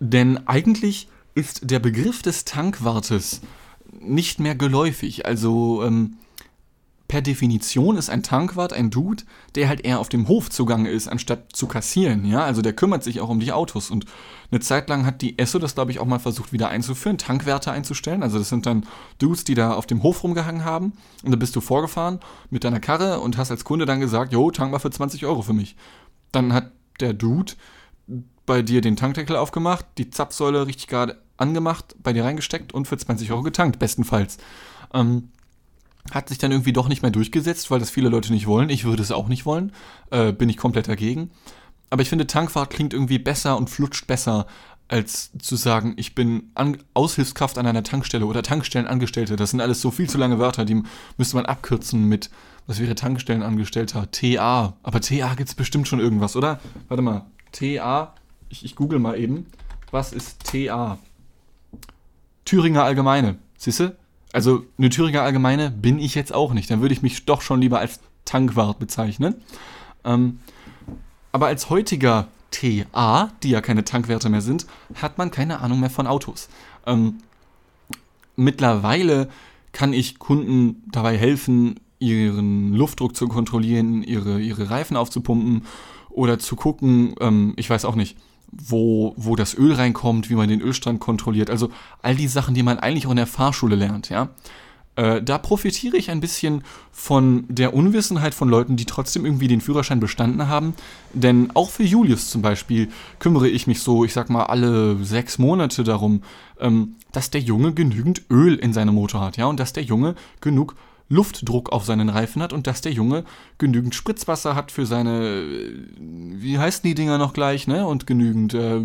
denn 0.00 0.48
eigentlich 0.48 1.08
ist 1.34 1.70
der 1.70 1.78
Begriff 1.78 2.22
des 2.22 2.44
Tankwartes 2.44 3.40
nicht 4.00 4.40
mehr 4.40 4.54
geläufig. 4.54 5.26
Also 5.26 5.82
ähm, 5.84 6.16
per 7.10 7.22
Definition 7.22 7.96
ist 7.96 8.08
ein 8.08 8.22
Tankwart 8.22 8.72
ein 8.72 8.90
Dude, 8.90 9.24
der 9.56 9.68
halt 9.68 9.84
eher 9.84 9.98
auf 9.98 10.08
dem 10.08 10.28
Hof 10.28 10.48
zugange 10.48 10.90
ist, 10.90 11.08
anstatt 11.08 11.56
zu 11.56 11.66
kassieren. 11.66 12.24
Ja, 12.24 12.44
also 12.44 12.62
der 12.62 12.72
kümmert 12.72 13.02
sich 13.02 13.20
auch 13.20 13.28
um 13.28 13.40
die 13.40 13.50
Autos. 13.50 13.90
Und 13.90 14.04
eine 14.52 14.60
Zeit 14.60 14.88
lang 14.88 15.04
hat 15.04 15.20
die 15.20 15.36
Esso 15.36 15.58
das, 15.58 15.74
glaube 15.74 15.90
ich, 15.90 15.98
auch 15.98 16.06
mal 16.06 16.20
versucht 16.20 16.52
wieder 16.52 16.68
einzuführen, 16.68 17.18
Tankwärter 17.18 17.72
einzustellen. 17.72 18.22
Also 18.22 18.38
das 18.38 18.48
sind 18.48 18.64
dann 18.64 18.86
Dudes, 19.18 19.42
die 19.42 19.54
da 19.54 19.74
auf 19.74 19.86
dem 19.86 20.04
Hof 20.04 20.22
rumgehangen 20.22 20.64
haben. 20.64 20.92
Und 21.24 21.32
da 21.32 21.36
bist 21.36 21.56
du 21.56 21.60
vorgefahren 21.60 22.20
mit 22.48 22.62
deiner 22.62 22.78
Karre 22.78 23.18
und 23.18 23.36
hast 23.36 23.50
als 23.50 23.64
Kunde 23.64 23.86
dann 23.86 23.98
gesagt, 23.98 24.32
jo, 24.32 24.52
tank 24.52 24.70
mal 24.70 24.78
für 24.78 24.92
20 24.92 25.26
Euro 25.26 25.42
für 25.42 25.52
mich. 25.52 25.74
Dann 26.30 26.52
hat 26.52 26.70
der 27.00 27.12
Dude 27.12 27.54
bei 28.50 28.62
dir 28.62 28.80
den 28.80 28.96
Tankdeckel 28.96 29.36
aufgemacht, 29.36 29.86
die 29.96 30.10
Zapfsäule 30.10 30.66
richtig 30.66 30.88
gerade 30.88 31.22
angemacht, 31.36 31.94
bei 32.02 32.12
dir 32.12 32.24
reingesteckt 32.24 32.74
und 32.74 32.88
für 32.88 32.98
20 32.98 33.30
Euro 33.30 33.44
getankt, 33.44 33.78
bestenfalls. 33.78 34.38
Ähm, 34.92 35.28
hat 36.10 36.28
sich 36.28 36.38
dann 36.38 36.50
irgendwie 36.50 36.72
doch 36.72 36.88
nicht 36.88 37.02
mehr 37.02 37.12
durchgesetzt, 37.12 37.70
weil 37.70 37.78
das 37.78 37.90
viele 37.90 38.08
Leute 38.08 38.32
nicht 38.32 38.48
wollen. 38.48 38.68
Ich 38.68 38.82
würde 38.82 39.04
es 39.04 39.12
auch 39.12 39.28
nicht 39.28 39.46
wollen. 39.46 39.70
Äh, 40.10 40.32
bin 40.32 40.48
ich 40.48 40.56
komplett 40.56 40.88
dagegen. 40.88 41.30
Aber 41.90 42.02
ich 42.02 42.08
finde, 42.08 42.26
Tankwart 42.26 42.70
klingt 42.70 42.92
irgendwie 42.92 43.20
besser 43.20 43.56
und 43.56 43.70
flutscht 43.70 44.08
besser, 44.08 44.48
als 44.88 45.30
zu 45.38 45.54
sagen, 45.54 45.94
ich 45.96 46.16
bin 46.16 46.50
an 46.54 46.78
Aushilfskraft 46.94 47.56
an 47.56 47.68
einer 47.68 47.84
Tankstelle 47.84 48.26
oder 48.26 48.42
Tankstellenangestellte. 48.42 49.36
Das 49.36 49.50
sind 49.50 49.60
alles 49.60 49.80
so 49.80 49.92
viel 49.92 50.10
zu 50.10 50.18
lange 50.18 50.40
Wörter, 50.40 50.64
die 50.64 50.82
müsste 51.18 51.36
man 51.36 51.46
abkürzen 51.46 52.06
mit, 52.06 52.30
was 52.66 52.80
wäre 52.80 52.96
Tankstellenangestellter? 52.96 54.10
TA. 54.10 54.74
Aber 54.82 55.00
TA 55.00 55.34
gibt 55.34 55.50
es 55.50 55.54
bestimmt 55.54 55.86
schon 55.86 56.00
irgendwas, 56.00 56.34
oder? 56.34 56.58
Warte 56.88 57.02
mal. 57.02 57.26
TA. 57.52 58.14
Ich, 58.50 58.64
ich 58.64 58.76
google 58.76 58.98
mal 58.98 59.18
eben. 59.18 59.46
Was 59.90 60.12
ist 60.12 60.44
TA? 60.44 60.98
Thüringer 62.44 62.84
Allgemeine. 62.84 63.38
Siehste? 63.56 63.96
Also 64.32 64.64
eine 64.76 64.90
Thüringer 64.90 65.22
Allgemeine 65.22 65.70
bin 65.70 65.98
ich 65.98 66.14
jetzt 66.14 66.34
auch 66.34 66.52
nicht. 66.52 66.70
Dann 66.70 66.80
würde 66.80 66.92
ich 66.92 67.02
mich 67.02 67.24
doch 67.24 67.42
schon 67.42 67.60
lieber 67.60 67.78
als 67.78 68.00
Tankwart 68.24 68.78
bezeichnen. 68.78 69.36
Ähm, 70.04 70.40
aber 71.32 71.46
als 71.46 71.70
heutiger 71.70 72.28
TA, 72.50 73.32
die 73.42 73.50
ja 73.50 73.60
keine 73.60 73.84
Tankwerte 73.84 74.28
mehr 74.28 74.40
sind, 74.40 74.66
hat 75.00 75.18
man 75.18 75.30
keine 75.30 75.60
Ahnung 75.60 75.80
mehr 75.80 75.90
von 75.90 76.06
Autos. 76.06 76.48
Ähm, 76.86 77.18
mittlerweile 78.36 79.28
kann 79.72 79.92
ich 79.92 80.18
Kunden 80.18 80.82
dabei 80.90 81.16
helfen, 81.16 81.78
ihren 82.00 82.74
Luftdruck 82.74 83.14
zu 83.14 83.28
kontrollieren, 83.28 84.02
ihre, 84.02 84.40
ihre 84.40 84.70
Reifen 84.70 84.96
aufzupumpen 84.96 85.66
oder 86.08 86.38
zu 86.38 86.56
gucken, 86.56 87.14
ähm, 87.20 87.52
ich 87.56 87.70
weiß 87.70 87.84
auch 87.84 87.94
nicht, 87.94 88.16
wo, 88.52 89.14
wo 89.16 89.36
das 89.36 89.56
Öl 89.56 89.72
reinkommt, 89.72 90.30
wie 90.30 90.34
man 90.34 90.48
den 90.48 90.60
Ölstrand 90.60 91.00
kontrolliert. 91.00 91.50
Also 91.50 91.70
all 92.02 92.14
die 92.14 92.28
Sachen, 92.28 92.54
die 92.54 92.62
man 92.62 92.78
eigentlich 92.78 93.06
auch 93.06 93.12
in 93.12 93.16
der 93.16 93.26
Fahrschule 93.26 93.76
lernt, 93.76 94.08
ja. 94.08 94.30
Äh, 94.96 95.22
da 95.22 95.38
profitiere 95.38 95.96
ich 95.96 96.10
ein 96.10 96.20
bisschen 96.20 96.62
von 96.90 97.44
der 97.48 97.74
Unwissenheit 97.74 98.34
von 98.34 98.48
Leuten, 98.48 98.76
die 98.76 98.86
trotzdem 98.86 99.24
irgendwie 99.24 99.48
den 99.48 99.60
Führerschein 99.60 100.00
bestanden 100.00 100.48
haben. 100.48 100.74
Denn 101.14 101.50
auch 101.54 101.70
für 101.70 101.84
Julius 101.84 102.28
zum 102.28 102.42
Beispiel 102.42 102.88
kümmere 103.18 103.48
ich 103.48 103.66
mich 103.66 103.80
so, 103.80 104.04
ich 104.04 104.12
sag 104.12 104.30
mal, 104.30 104.44
alle 104.44 105.02
sechs 105.04 105.38
Monate 105.38 105.84
darum, 105.84 106.22
ähm, 106.58 106.96
dass 107.12 107.30
der 107.30 107.40
Junge 107.40 107.72
genügend 107.72 108.22
Öl 108.30 108.56
in 108.56 108.72
seinem 108.72 108.94
Motor 108.94 109.20
hat, 109.22 109.36
ja, 109.36 109.46
und 109.46 109.60
dass 109.60 109.72
der 109.72 109.84
Junge 109.84 110.16
genug 110.40 110.76
Luftdruck 111.10 111.70
auf 111.70 111.84
seinen 111.84 112.08
Reifen 112.08 112.40
hat 112.40 112.52
und 112.52 112.66
dass 112.66 112.80
der 112.80 112.92
Junge 112.92 113.24
genügend 113.58 113.94
Spritzwasser 113.94 114.54
hat 114.54 114.72
für 114.72 114.86
seine, 114.86 115.44
wie 115.98 116.58
heißen 116.58 116.82
die 116.84 116.94
Dinger 116.94 117.18
noch 117.18 117.34
gleich, 117.34 117.66
ne? 117.66 117.86
Und 117.86 118.06
genügend 118.06 118.54
äh, 118.54 118.80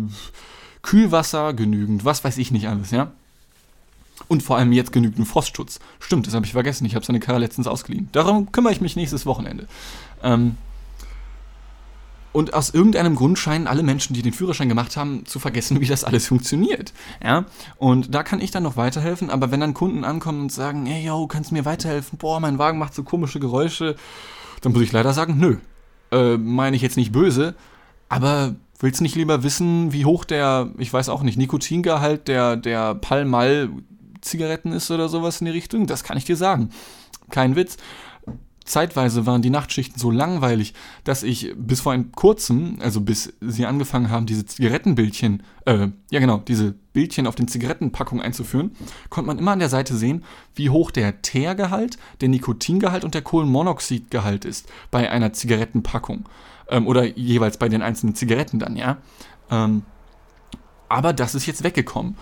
Kühlwasser, 0.82 1.54
genügend, 1.54 2.04
was 2.04 2.24
weiß 2.24 2.36
ich 2.38 2.50
nicht 2.50 2.68
alles, 2.68 2.90
ja? 2.90 3.12
Und 4.28 4.42
vor 4.42 4.56
allem 4.56 4.72
jetzt 4.72 4.92
genügend 4.92 5.28
Frostschutz. 5.28 5.78
Stimmt, 6.00 6.26
das 6.26 6.34
habe 6.34 6.44
ich 6.44 6.52
vergessen. 6.52 6.84
Ich 6.84 6.96
habe 6.96 7.04
seine 7.04 7.20
Karre 7.20 7.38
letztens 7.38 7.68
ausgeliehen. 7.68 8.08
Darum 8.12 8.50
kümmere 8.50 8.72
ich 8.72 8.80
mich 8.80 8.96
nächstes 8.96 9.24
Wochenende. 9.24 9.68
Ähm, 10.22 10.56
und 12.36 12.52
aus 12.52 12.68
irgendeinem 12.68 13.14
Grund 13.14 13.38
scheinen 13.38 13.66
alle 13.66 13.82
Menschen, 13.82 14.12
die 14.12 14.20
den 14.20 14.34
Führerschein 14.34 14.68
gemacht 14.68 14.98
haben, 14.98 15.24
zu 15.24 15.38
vergessen, 15.38 15.80
wie 15.80 15.86
das 15.86 16.04
alles 16.04 16.28
funktioniert. 16.28 16.92
Ja? 17.24 17.46
Und 17.78 18.14
da 18.14 18.22
kann 18.22 18.42
ich 18.42 18.50
dann 18.50 18.62
noch 18.62 18.76
weiterhelfen, 18.76 19.30
aber 19.30 19.50
wenn 19.50 19.60
dann 19.60 19.72
Kunden 19.72 20.04
ankommen 20.04 20.42
und 20.42 20.52
sagen, 20.52 20.84
hey, 20.84 21.02
yo, 21.02 21.26
kannst 21.28 21.50
du 21.50 21.54
mir 21.54 21.64
weiterhelfen? 21.64 22.18
Boah, 22.18 22.38
mein 22.38 22.58
Wagen 22.58 22.78
macht 22.78 22.94
so 22.94 23.04
komische 23.04 23.40
Geräusche, 23.40 23.96
dann 24.60 24.72
muss 24.72 24.82
ich 24.82 24.92
leider 24.92 25.14
sagen, 25.14 25.38
nö. 25.38 25.56
Äh, 26.12 26.36
meine 26.36 26.76
ich 26.76 26.82
jetzt 26.82 26.98
nicht 26.98 27.10
böse, 27.10 27.54
aber 28.10 28.54
willst 28.80 29.00
nicht 29.00 29.16
lieber 29.16 29.42
wissen, 29.42 29.94
wie 29.94 30.04
hoch 30.04 30.26
der, 30.26 30.70
ich 30.76 30.92
weiß 30.92 31.08
auch 31.08 31.22
nicht, 31.22 31.38
Nikotingehalt 31.38 32.28
der, 32.28 32.56
der 32.56 32.94
Palmal 32.96 33.70
Zigaretten 34.20 34.72
ist 34.72 34.90
oder 34.90 35.08
sowas 35.08 35.40
in 35.40 35.46
die 35.46 35.52
Richtung? 35.52 35.86
Das 35.86 36.04
kann 36.04 36.18
ich 36.18 36.26
dir 36.26 36.36
sagen. 36.36 36.68
Kein 37.30 37.56
Witz 37.56 37.78
zeitweise 38.66 39.26
waren 39.26 39.42
die 39.42 39.50
Nachtschichten 39.50 39.98
so 39.98 40.10
langweilig, 40.10 40.74
dass 41.04 41.22
ich 41.22 41.54
bis 41.56 41.80
vor 41.80 41.92
ein 41.92 42.12
kurzem, 42.12 42.78
also 42.80 43.00
bis 43.00 43.32
sie 43.40 43.64
angefangen 43.64 44.10
haben, 44.10 44.26
diese 44.26 44.44
Zigarettenbildchen, 44.44 45.42
äh, 45.64 45.88
ja 46.10 46.20
genau, 46.20 46.38
diese 46.38 46.74
Bildchen 46.92 47.26
auf 47.26 47.34
den 47.34 47.48
Zigarettenpackungen 47.48 48.24
einzuführen, 48.24 48.72
konnte 49.08 49.28
man 49.28 49.38
immer 49.38 49.52
an 49.52 49.60
der 49.60 49.68
Seite 49.68 49.94
sehen, 49.96 50.24
wie 50.54 50.70
hoch 50.70 50.90
der 50.90 51.22
Teergehalt, 51.22 51.96
der 52.20 52.28
Nikotingehalt 52.28 53.04
und 53.04 53.14
der 53.14 53.22
Kohlenmonoxidgehalt 53.22 54.44
ist 54.44 54.68
bei 54.90 55.10
einer 55.10 55.32
Zigarettenpackung. 55.32 56.28
Ähm, 56.68 56.86
oder 56.86 57.04
jeweils 57.04 57.58
bei 57.58 57.68
den 57.68 57.82
einzelnen 57.82 58.14
Zigaretten 58.14 58.58
dann, 58.58 58.76
ja. 58.76 58.98
Ähm, 59.50 59.82
aber 60.88 61.12
das 61.12 61.34
ist 61.34 61.46
jetzt 61.46 61.64
weggekommen. 61.64 62.16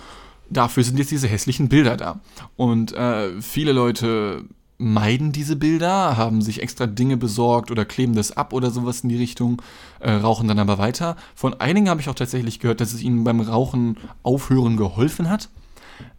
Dafür 0.50 0.84
sind 0.84 0.98
jetzt 0.98 1.10
diese 1.10 1.28
hässlichen 1.28 1.68
Bilder 1.68 1.96
da. 1.96 2.20
Und 2.56 2.92
äh, 2.92 3.40
viele 3.40 3.72
Leute 3.72 4.44
meiden 4.78 5.32
diese 5.32 5.56
Bilder, 5.56 6.16
haben 6.16 6.42
sich 6.42 6.62
extra 6.62 6.86
Dinge 6.86 7.16
besorgt 7.16 7.70
oder 7.70 7.84
kleben 7.84 8.14
das 8.14 8.36
ab 8.36 8.52
oder 8.52 8.70
sowas 8.70 9.00
in 9.00 9.08
die 9.08 9.16
Richtung, 9.16 9.62
äh, 10.00 10.10
rauchen 10.10 10.48
dann 10.48 10.58
aber 10.58 10.78
weiter. 10.78 11.16
Von 11.34 11.54
einigen 11.60 11.88
habe 11.88 12.00
ich 12.00 12.08
auch 12.08 12.14
tatsächlich 12.14 12.58
gehört, 12.58 12.80
dass 12.80 12.92
es 12.92 13.02
ihnen 13.02 13.24
beim 13.24 13.40
Rauchen 13.40 13.96
aufhören 14.22 14.76
geholfen 14.76 15.30
hat. 15.30 15.48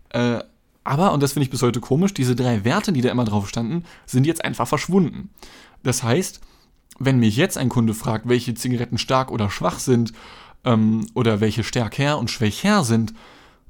Äh, 0.10 0.40
aber, 0.84 1.14
und 1.14 1.24
das 1.24 1.34
finde 1.34 1.46
ich 1.46 1.50
bis 1.52 1.64
heute 1.64 1.82
komisch, 1.82 2.14
diese 2.14 2.36
drei 2.36 2.64
Werte, 2.64 2.94
die 2.94 3.02
da 3.02 3.10
immer 3.10 3.26
drauf 3.26 3.50
standen, 3.50 3.84
sind 4.06 4.26
jetzt 4.26 4.46
einfach 4.46 4.68
verschwunden. 4.68 5.30
Das 5.84 6.04
heißt, 6.04 6.42
wenn 7.00 7.20
mich 7.20 7.36
jetzt 7.36 7.58
ein 7.58 7.70
Kunde 7.70 7.94
fragt, 7.94 8.30
welche 8.30 8.54
Zigaretten 8.54 8.98
stark 8.98 9.32
oder 9.32 9.50
schwach 9.50 9.80
sind, 9.80 10.14
ähm, 10.66 11.08
oder 11.14 11.40
welche 11.40 11.64
stärker 11.64 12.18
und 12.18 12.30
schwächer 12.30 12.84
sind, 12.84 13.14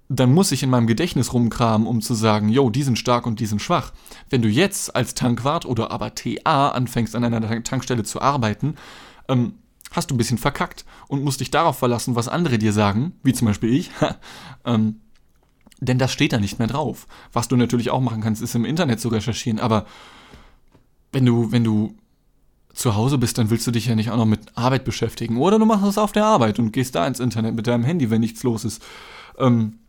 dann 0.07 0.33
muss 0.33 0.51
ich 0.51 0.61
in 0.61 0.69
meinem 0.69 0.87
Gedächtnis 0.87 1.33
rumkramen, 1.33 1.87
um 1.87 2.01
zu 2.01 2.13
sagen, 2.13 2.49
yo, 2.49 2.69
die 2.69 2.83
sind 2.83 2.99
stark 2.99 3.25
und 3.25 3.39
die 3.39 3.47
sind 3.47 3.61
schwach. 3.61 3.91
Wenn 4.29 4.41
du 4.41 4.49
jetzt 4.49 4.95
als 4.95 5.15
Tankwart 5.15 5.65
oder 5.65 5.91
aber 5.91 6.13
TA 6.13 6.69
anfängst, 6.69 7.15
an 7.15 7.23
einer 7.23 7.63
Tankstelle 7.63 8.03
zu 8.03 8.21
arbeiten, 8.21 8.75
ähm, 9.27 9.55
hast 9.91 10.11
du 10.11 10.15
ein 10.15 10.17
bisschen 10.17 10.37
verkackt 10.37 10.85
und 11.07 11.23
musst 11.23 11.39
dich 11.39 11.51
darauf 11.51 11.79
verlassen, 11.79 12.15
was 12.15 12.27
andere 12.27 12.59
dir 12.59 12.73
sagen, 12.73 13.13
wie 13.23 13.33
zum 13.33 13.47
Beispiel 13.47 13.73
ich. 13.73 13.89
ähm, 14.65 15.01
denn 15.79 15.97
das 15.97 16.11
steht 16.11 16.33
da 16.33 16.39
nicht 16.39 16.59
mehr 16.59 16.67
drauf. 16.67 17.07
Was 17.33 17.47
du 17.47 17.55
natürlich 17.55 17.89
auch 17.89 18.01
machen 18.01 18.21
kannst, 18.21 18.41
ist 18.41 18.55
im 18.55 18.65
Internet 18.65 18.99
zu 18.99 19.09
recherchieren, 19.09 19.59
aber 19.59 19.85
wenn 21.11 21.25
du, 21.25 21.51
wenn 21.51 21.63
du 21.63 21.95
zu 22.73 22.95
Hause 22.95 23.17
bist, 23.17 23.37
dann 23.37 23.49
willst 23.49 23.65
du 23.65 23.71
dich 23.71 23.87
ja 23.87 23.95
nicht 23.95 24.11
auch 24.11 24.17
noch 24.17 24.25
mit 24.25 24.41
Arbeit 24.55 24.83
beschäftigen. 24.83 25.37
Oder 25.37 25.57
du 25.57 25.65
machst 25.65 25.85
es 25.85 25.97
auf 25.97 26.11
der 26.11 26.25
Arbeit 26.25 26.59
und 26.59 26.73
gehst 26.73 26.95
da 26.95 27.07
ins 27.07 27.21
Internet 27.21 27.55
mit 27.55 27.67
deinem 27.67 27.85
Handy, 27.85 28.09
wenn 28.09 28.19
nichts 28.19 28.43
los 28.43 28.65
ist. 28.65 28.83
Ähm, 29.37 29.79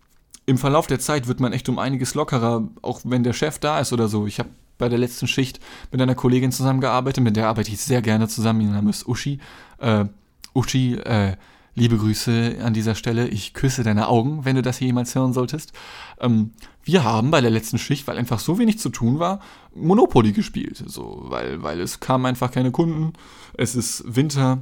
im 0.47 0.59
Verlauf 0.59 0.87
der 0.87 1.01
Zeit 1.01 1.27
wird 1.27 1.41
man 1.41 1.53
echt 1.53 1.69
um 1.69 1.79
einiges 1.79 2.15
lockerer, 2.15 2.69
auch 2.83 3.01
wenn 3.05 3.25
der 3.25 3.33
Chef 3.33 3.59
da 3.59 3.81
ist 3.81 3.93
oder 3.93 4.09
so. 4.09 4.27
Ich 4.27 4.39
habe 4.39 4.49
bei 4.79 4.89
der 4.89 4.99
letzten 4.99 5.27
Schicht 5.27 5.61
mit 5.91 6.01
einer 6.01 6.15
Kollegin 6.15 6.53
zusammengearbeitet, 6.53 7.23
mit 7.23 7.37
der 7.37 7.49
arbeite 7.49 7.71
ich 7.71 7.81
sehr 7.81 8.01
gerne 8.03 8.29
zusammen. 8.29 8.61
Ihr 8.61 8.71
Name 8.71 8.91
ist 8.91 9.09
Uschi. 9.09 9.41
Äh, 9.79 10.05
Uschi, 10.55 10.95
äh, 10.95 11.37
liebe 11.75 11.97
Grüße 11.97 12.59
an 12.63 12.75
dieser 12.75 12.95
Stelle. 12.95 13.29
Ich 13.29 13.55
küsse 13.55 13.83
deine 13.83 14.09
Augen, 14.09 14.45
wenn 14.45 14.57
du 14.57 14.63
das 14.63 14.79
hier 14.79 14.87
jemals 14.87 15.15
hören 15.15 15.33
solltest. 15.33 15.73
Ähm, 16.21 16.53
wir 16.85 17.05
haben 17.05 17.31
bei 17.31 17.41
der 17.41 17.51
letzten 17.51 17.79
Schicht, 17.79 18.07
weil 18.07 18.17
einfach 18.17 18.39
so 18.39 18.59
wenig 18.59 18.79
zu 18.79 18.91
tun 18.91 19.19
war, 19.19 19.41
Monopoly 19.75 20.33
gespielt. 20.33 20.83
So, 20.87 21.25
weil, 21.25 21.63
weil 21.63 21.81
es 21.81 22.01
kamen 22.01 22.27
einfach 22.27 22.51
keine 22.51 22.71
Kunden. 22.71 23.13
Es 23.55 23.75
ist 23.75 24.05
Winter. 24.07 24.61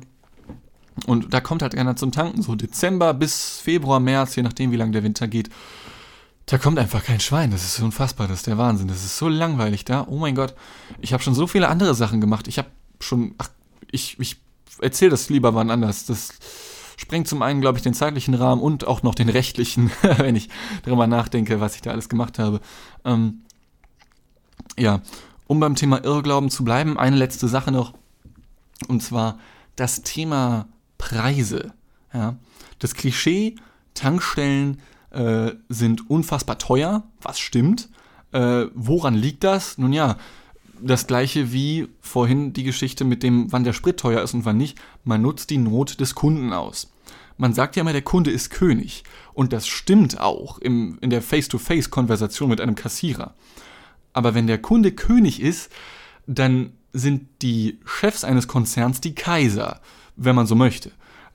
Und 1.06 1.34
da 1.34 1.40
kommt 1.40 1.62
halt 1.62 1.74
einer 1.74 1.96
zum 1.96 2.12
Tanken, 2.12 2.42
so 2.42 2.54
Dezember 2.54 3.14
bis 3.14 3.60
Februar, 3.60 4.00
März, 4.00 4.36
je 4.36 4.42
nachdem, 4.42 4.70
wie 4.70 4.76
lange 4.76 4.92
der 4.92 5.02
Winter 5.02 5.28
geht. 5.28 5.50
Da 6.46 6.58
kommt 6.58 6.78
einfach 6.78 7.02
kein 7.02 7.20
Schwein. 7.20 7.50
Das 7.50 7.64
ist 7.64 7.80
unfassbar. 7.80 8.28
Das 8.28 8.38
ist 8.38 8.46
der 8.46 8.58
Wahnsinn. 8.58 8.88
Das 8.88 9.04
ist 9.04 9.16
so 9.16 9.28
langweilig 9.28 9.84
da. 9.84 10.06
Oh 10.08 10.18
mein 10.18 10.34
Gott. 10.34 10.54
Ich 11.00 11.12
habe 11.12 11.22
schon 11.22 11.34
so 11.34 11.46
viele 11.46 11.68
andere 11.68 11.94
Sachen 11.94 12.20
gemacht. 12.20 12.48
Ich 12.48 12.58
habe 12.58 12.68
schon. 13.00 13.34
Ach, 13.38 13.48
ich, 13.90 14.18
ich 14.20 14.36
erzähle 14.80 15.10
das 15.10 15.30
lieber 15.30 15.54
wann 15.54 15.70
anders. 15.70 16.04
Das 16.06 16.34
sprengt 16.96 17.28
zum 17.28 17.42
einen, 17.42 17.60
glaube 17.60 17.78
ich, 17.78 17.82
den 17.82 17.94
zeitlichen 17.94 18.34
Rahmen 18.34 18.60
und 18.60 18.86
auch 18.86 19.02
noch 19.02 19.14
den 19.14 19.28
rechtlichen, 19.28 19.90
wenn 20.02 20.36
ich 20.36 20.48
darüber 20.84 21.06
nachdenke, 21.06 21.60
was 21.60 21.74
ich 21.76 21.82
da 21.82 21.90
alles 21.90 22.08
gemacht 22.08 22.38
habe. 22.38 22.60
Ähm, 23.04 23.42
ja, 24.78 25.00
um 25.46 25.60
beim 25.60 25.76
Thema 25.76 26.04
Irrglauben 26.04 26.50
zu 26.50 26.64
bleiben, 26.64 26.98
eine 26.98 27.16
letzte 27.16 27.48
Sache 27.48 27.72
noch. 27.72 27.94
Und 28.88 29.02
zwar 29.02 29.38
das 29.76 30.02
Thema 30.02 30.66
Preise. 31.04 31.74
Ja. 32.14 32.36
Das 32.78 32.94
Klischee, 32.94 33.56
Tankstellen 33.92 34.80
äh, 35.10 35.52
sind 35.68 36.08
unfassbar 36.08 36.58
teuer, 36.58 37.04
was 37.20 37.38
stimmt. 37.38 37.90
Äh, 38.32 38.66
woran 38.74 39.14
liegt 39.14 39.44
das? 39.44 39.76
Nun 39.76 39.92
ja, 39.92 40.16
das 40.80 41.06
gleiche 41.06 41.52
wie 41.52 41.88
vorhin 42.00 42.54
die 42.54 42.64
Geschichte 42.64 43.04
mit 43.04 43.22
dem, 43.22 43.52
wann 43.52 43.64
der 43.64 43.74
Sprit 43.74 43.98
teuer 43.98 44.22
ist 44.22 44.32
und 44.32 44.46
wann 44.46 44.56
nicht. 44.56 44.78
Man 45.04 45.20
nutzt 45.20 45.50
die 45.50 45.58
Not 45.58 46.00
des 46.00 46.14
Kunden 46.14 46.54
aus. 46.54 46.90
Man 47.36 47.52
sagt 47.52 47.76
ja 47.76 47.82
immer, 47.82 47.92
der 47.92 48.02
Kunde 48.02 48.30
ist 48.30 48.48
König. 48.48 49.04
Und 49.34 49.52
das 49.52 49.66
stimmt 49.66 50.20
auch 50.20 50.58
im, 50.58 50.96
in 51.02 51.10
der 51.10 51.20
Face-to-Face-Konversation 51.20 52.48
mit 52.48 52.62
einem 52.62 52.76
Kassierer. 52.76 53.34
Aber 54.14 54.34
wenn 54.34 54.46
der 54.46 54.58
Kunde 54.58 54.92
König 54.92 55.42
ist, 55.42 55.70
dann 56.26 56.72
sind 56.94 57.42
die 57.42 57.80
Chefs 57.84 58.24
eines 58.24 58.48
Konzerns 58.48 59.00
die 59.02 59.14
Kaiser, 59.14 59.80
wenn 60.16 60.36
man 60.36 60.46
so 60.46 60.54
möchte. 60.54 60.90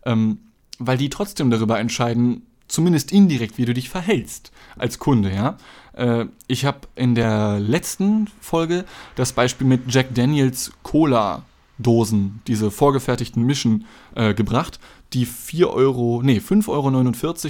Ähm, 0.06 0.40
weil 0.78 0.98
die 0.98 1.10
trotzdem 1.10 1.50
darüber 1.50 1.80
entscheiden, 1.80 2.44
zumindest 2.68 3.12
indirekt, 3.12 3.58
wie 3.58 3.66
du 3.66 3.74
dich 3.74 3.90
verhältst 3.90 4.52
als 4.78 5.00
Kunde, 5.00 5.34
ja. 5.34 5.58
Äh, 5.94 6.26
ich 6.48 6.66
habe 6.66 6.82
in 6.96 7.16
der 7.16 7.60
letzten 7.60 8.28
Folge 8.40 8.86
das 9.16 9.34
Beispiel 9.34 9.68
mit 9.68 9.94
Jack 9.94 10.14
Daniels 10.16 10.72
Cola 10.84 11.44
Dosen, 11.80 12.42
diese 12.48 12.72
vorgefertigten 12.72 13.44
Mischen, 13.44 13.86
äh, 14.16 14.34
gebracht, 14.34 14.80
die 15.14 15.26
4 15.26 15.70
Euro, 15.70 16.22
nee, 16.24 16.40
5,49 16.40 16.68
Euro 16.70 16.88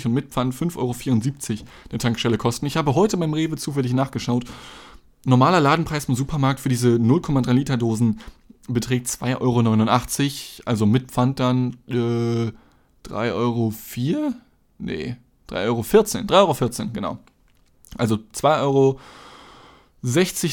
und 0.07 0.13
mit 0.13 0.29
Pfand 0.29 0.53
5,74 0.53 0.77
Euro 0.77 1.67
der 1.91 1.99
Tankstelle 1.99 2.37
kosten. 2.37 2.65
Ich 2.65 2.77
habe 2.77 2.95
heute 2.95 3.17
beim 3.17 3.33
Rewe 3.33 3.57
zufällig 3.57 3.93
nachgeschaut. 3.93 4.45
Normaler 5.25 5.59
Ladenpreis 5.59 6.05
im 6.05 6.15
Supermarkt 6.15 6.61
für 6.61 6.69
diese 6.69 6.95
0,3 6.95 7.51
Liter 7.51 7.75
Dosen 7.75 8.21
beträgt 8.67 9.07
2,89 9.07 9.37
Euro, 9.41 10.63
also 10.65 10.85
mit 10.85 11.11
Pfand 11.11 11.39
dann 11.39 11.77
äh, 11.87 12.51
3,04 13.07 13.33
Euro? 13.33 13.73
Nee, 14.77 15.17
3,14 15.49 15.57
Euro. 15.65 16.51
3,14 16.51 16.79
Euro, 16.79 16.89
genau. 16.93 17.19
Also 17.97 18.15
2,60 18.15 18.61
Euro 18.61 18.99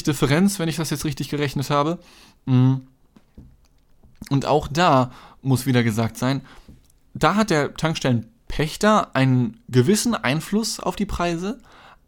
Differenz, 0.05 0.59
wenn 0.59 0.69
ich 0.69 0.77
das 0.77 0.89
jetzt 0.89 1.05
richtig 1.05 1.29
gerechnet 1.29 1.69
habe. 1.69 1.99
Mhm. 2.45 2.87
Und 4.29 4.45
auch 4.45 4.67
da 4.67 5.11
muss 5.41 5.65
wieder 5.65 5.83
gesagt 5.83 6.17
sein, 6.17 6.41
da 7.13 7.35
hat 7.35 7.49
der 7.49 7.73
Tankstellenpächter 7.73 9.15
einen 9.15 9.61
gewissen 9.69 10.15
Einfluss 10.15 10.79
auf 10.79 10.95
die 10.95 11.05
Preise, 11.05 11.59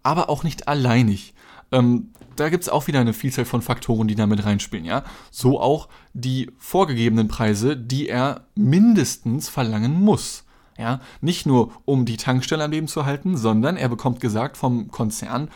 aber 0.03 0.29
auch 0.29 0.43
nicht 0.43 0.67
alleinig. 0.67 1.33
Ähm, 1.71 2.11
da 2.35 2.49
gibt 2.49 2.63
es 2.63 2.69
auch 2.69 2.87
wieder 2.87 2.99
eine 2.99 3.13
Vielzahl 3.13 3.45
von 3.45 3.61
Faktoren, 3.61 4.07
die 4.07 4.15
damit 4.15 4.45
reinspielen, 4.45 4.85
ja. 4.85 5.03
So 5.31 5.59
auch 5.59 5.89
die 6.13 6.51
vorgegebenen 6.57 7.27
Preise, 7.27 7.75
die 7.75 8.07
er 8.07 8.45
mindestens 8.55 9.49
verlangen 9.49 10.01
muss. 10.01 10.45
Ja, 10.77 11.01
nicht 11.19 11.45
nur 11.45 11.73
um 11.83 12.05
die 12.05 12.15
Tankstelle 12.15 12.63
am 12.63 12.71
Leben 12.71 12.87
zu 12.87 13.05
halten, 13.05 13.35
sondern 13.35 13.75
er 13.75 13.89
bekommt 13.89 14.21
gesagt 14.21 14.55
vom 14.55 14.89
Konzern, 14.89 15.49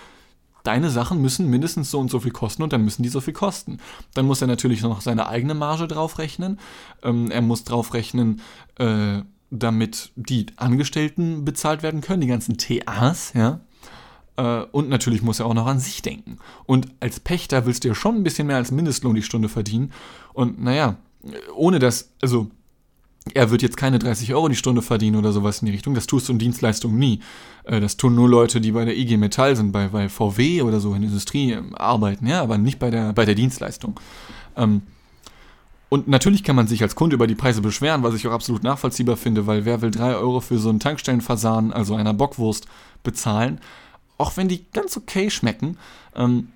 deine 0.63 0.89
Sachen 0.89 1.21
müssen 1.21 1.49
mindestens 1.49 1.91
so 1.91 1.99
und 1.99 2.12
so 2.12 2.19
viel 2.19 2.32
kosten 2.32 2.63
und 2.63 2.73
dann 2.73 2.84
müssen 2.84 3.04
die 3.04 3.10
so 3.10 3.21
viel 3.21 3.34
kosten. 3.34 3.78
Dann 4.13 4.26
muss 4.26 4.41
er 4.41 4.47
natürlich 4.47 4.82
noch 4.82 4.99
seine 4.99 5.28
eigene 5.28 5.54
Marge 5.54 5.88
draufrechnen. 5.88 6.60
Ähm, 7.04 7.32
er 7.32 7.41
muss 7.41 7.63
draufrechnen, 7.63 8.41
äh, 8.80 9.21
damit 9.49 10.12
die 10.15 10.47
Angestellten 10.58 11.45
bezahlt 11.45 11.84
werden 11.84 12.02
können, 12.02 12.21
die 12.21 12.28
ganzen 12.28 12.58
TAs, 12.58 13.34
ja. 13.34 13.62
Äh, 14.38 14.62
und 14.72 14.89
natürlich 14.89 15.22
muss 15.22 15.39
er 15.39 15.46
auch 15.46 15.54
noch 15.54 15.67
an 15.67 15.80
sich 15.80 16.02
denken. 16.02 16.38
Und 16.65 16.88
als 17.00 17.19
Pächter 17.19 17.65
willst 17.65 17.84
du 17.84 17.89
ja 17.89 17.96
schon 17.96 18.15
ein 18.15 18.24
bisschen 18.24 18.48
mehr 18.48 18.58
als 18.58 18.72
Mindestlohn 18.72 19.15
die 19.15 19.22
Stunde 19.22 19.50
verdienen. 19.50 19.91
Und 20.34 20.62
naja, 20.62 20.98
ohne 21.56 21.80
das, 21.80 22.12
also 22.22 22.50
er 23.34 23.52
wird 23.52 23.62
jetzt 23.62 23.78
keine 23.78 24.00
30 24.00 24.34
Euro 24.34 24.50
die 24.50 24.56
Stunde 24.56 24.82
verdienen 24.82 25.15
oder 25.15 25.32
sowas 25.32 25.62
in 25.62 25.67
die 25.67 25.72
Richtung. 25.72 25.93
Das 25.93 26.08
tust 26.08 26.28
du 26.28 26.34
in 26.34 26.39
Dienstleistungen 26.39 26.98
nie. 26.98 27.19
Äh, 27.63 27.80
das 27.80 27.98
tun 27.98 28.15
nur 28.15 28.28
Leute, 28.28 28.60
die 28.60 28.72
bei 28.72 28.86
der 28.86 28.98
IG 28.98 29.17
Metall 29.17 29.56
sind, 29.56 29.72
bei, 29.72 29.88
bei 29.88 30.10
VW 30.10 30.62
oder 30.62 30.80
so 30.80 30.93
in 30.93 31.02
der 31.02 31.10
Industrie 31.10 31.52
ähm, 31.52 31.76
arbeiten, 31.76 32.28
ja, 32.28 32.41
aber 32.41 32.58
nicht 32.58 32.80
bei 32.80 32.89
der, 32.89 33.13
bei 33.13 33.26
der 33.26 33.36
Dienstleistung. 33.36 34.00
Ähm, 34.58 34.82
und 35.89 36.08
natürlich 36.08 36.43
kann 36.43 36.56
man 36.56 36.65
sich 36.65 36.82
als 36.82 36.96
Kunde 36.96 37.15
über 37.15 37.28
die 37.28 37.36
Preise 37.36 37.62
beschweren, 37.62 38.02
was 38.02 38.15
ich 38.15 38.28
auch 38.28 38.32
absolut 38.32 38.63
nachvollziehbar 38.63 39.15
finde, 39.15 39.46
weil 39.46 39.63
wer 39.63 39.82
will 39.82 39.91
3 39.91 40.15
Euro 40.15 40.41
für 40.41 40.58
so 40.58 40.69
einen 40.69 40.80
Tankstellenversahen, 40.80 41.72
also 41.72 41.93
einer 41.93 42.15
Bockwurst, 42.15 42.65
bezahlen, 43.04 43.60
auch 44.24 44.38
wenn 44.38 44.48
die 44.48 44.66
ganz 44.72 44.96
okay 44.96 45.30
schmecken. 45.30 45.78
Ähm, 46.16 46.50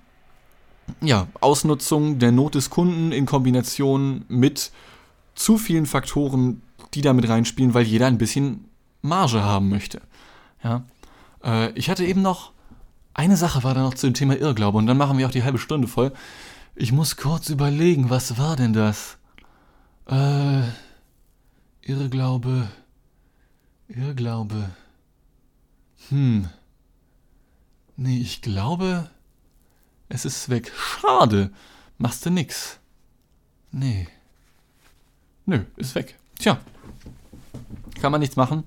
ja, 1.02 1.28
Ausnutzung 1.40 2.18
der 2.18 2.32
Not 2.32 2.54
des 2.54 2.70
Kunden 2.70 3.12
in 3.12 3.26
Kombination 3.26 4.24
mit 4.28 4.72
zu 5.34 5.58
vielen 5.58 5.84
Faktoren, 5.84 6.62
die 6.94 7.02
da 7.02 7.12
mit 7.12 7.28
reinspielen, 7.28 7.74
weil 7.74 7.84
jeder 7.84 8.06
ein 8.06 8.16
bisschen 8.16 8.64
Marge 9.02 9.42
haben 9.42 9.68
möchte. 9.68 10.00
Ja. 10.64 10.84
Äh, 11.44 11.72
ich 11.72 11.90
hatte 11.90 12.06
eben 12.06 12.22
noch 12.22 12.52
eine 13.12 13.36
Sache 13.36 13.64
war 13.64 13.74
da 13.74 13.82
noch 13.82 13.94
zu 13.94 14.06
dem 14.06 14.14
Thema 14.14 14.38
Irrglaube 14.38 14.78
und 14.78 14.86
dann 14.86 14.96
machen 14.96 15.18
wir 15.18 15.26
auch 15.26 15.32
die 15.32 15.42
halbe 15.42 15.58
Stunde 15.58 15.88
voll. 15.88 16.12
Ich 16.74 16.92
muss 16.92 17.16
kurz 17.16 17.50
überlegen, 17.50 18.10
was 18.10 18.38
war 18.38 18.56
denn 18.56 18.72
das? 18.72 19.18
Äh, 20.06 20.62
Irrglaube. 21.82 22.68
Irrglaube. 23.88 24.70
Hm. 26.08 26.48
Nee, 28.00 28.18
ich 28.18 28.42
glaube, 28.42 29.10
es 30.08 30.24
ist 30.24 30.48
weg. 30.48 30.72
Schade. 30.76 31.50
Machst 31.98 32.24
du 32.24 32.30
nix. 32.30 32.78
Nee. 33.72 34.06
Nö, 35.46 35.64
ist 35.76 35.96
weg. 35.96 36.16
Tja, 36.38 36.60
kann 38.00 38.12
man 38.12 38.20
nichts 38.20 38.36
machen. 38.36 38.62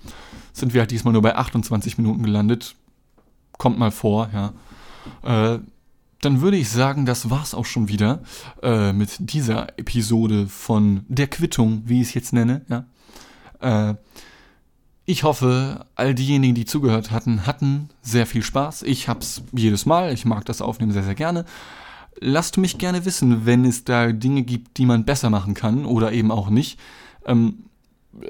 Sind 0.51 0.73
wir 0.73 0.81
halt 0.81 0.91
diesmal 0.91 1.13
nur 1.13 1.21
bei 1.21 1.33
28 1.33 1.97
Minuten 1.97 2.23
gelandet. 2.23 2.75
Kommt 3.53 3.79
mal 3.79 3.91
vor, 3.91 4.29
ja. 4.33 4.53
Äh, 5.23 5.59
dann 6.19 6.41
würde 6.41 6.57
ich 6.57 6.69
sagen, 6.69 7.05
das 7.05 7.29
war's 7.29 7.53
auch 7.53 7.65
schon 7.65 7.87
wieder 7.87 8.21
äh, 8.61 8.91
mit 8.91 9.15
dieser 9.17 9.79
Episode 9.79 10.47
von 10.47 11.05
der 11.07 11.27
Quittung, 11.27 11.83
wie 11.85 12.01
ich 12.01 12.09
es 12.09 12.13
jetzt 12.15 12.33
nenne. 12.33 12.65
Ja. 12.67 13.91
Äh, 13.91 13.95
ich 15.11 15.23
hoffe, 15.23 15.85
all 15.95 16.15
diejenigen, 16.15 16.55
die 16.55 16.63
zugehört 16.63 17.11
hatten, 17.11 17.45
hatten 17.45 17.89
sehr 18.01 18.25
viel 18.25 18.43
Spaß. 18.43 18.83
Ich 18.83 19.09
hab's 19.09 19.43
jedes 19.51 19.85
Mal. 19.85 20.13
Ich 20.13 20.23
mag 20.23 20.45
das 20.45 20.61
Aufnehmen 20.61 20.93
sehr, 20.93 21.03
sehr 21.03 21.15
gerne. 21.15 21.43
Lasst 22.21 22.57
mich 22.57 22.77
gerne 22.77 23.03
wissen, 23.03 23.45
wenn 23.45 23.65
es 23.65 23.83
da 23.83 24.13
Dinge 24.13 24.43
gibt, 24.43 24.77
die 24.77 24.85
man 24.85 25.03
besser 25.03 25.29
machen 25.29 25.53
kann 25.53 25.85
oder 25.85 26.13
eben 26.13 26.31
auch 26.31 26.49
nicht. 26.49 26.79
Ähm, 27.25 27.65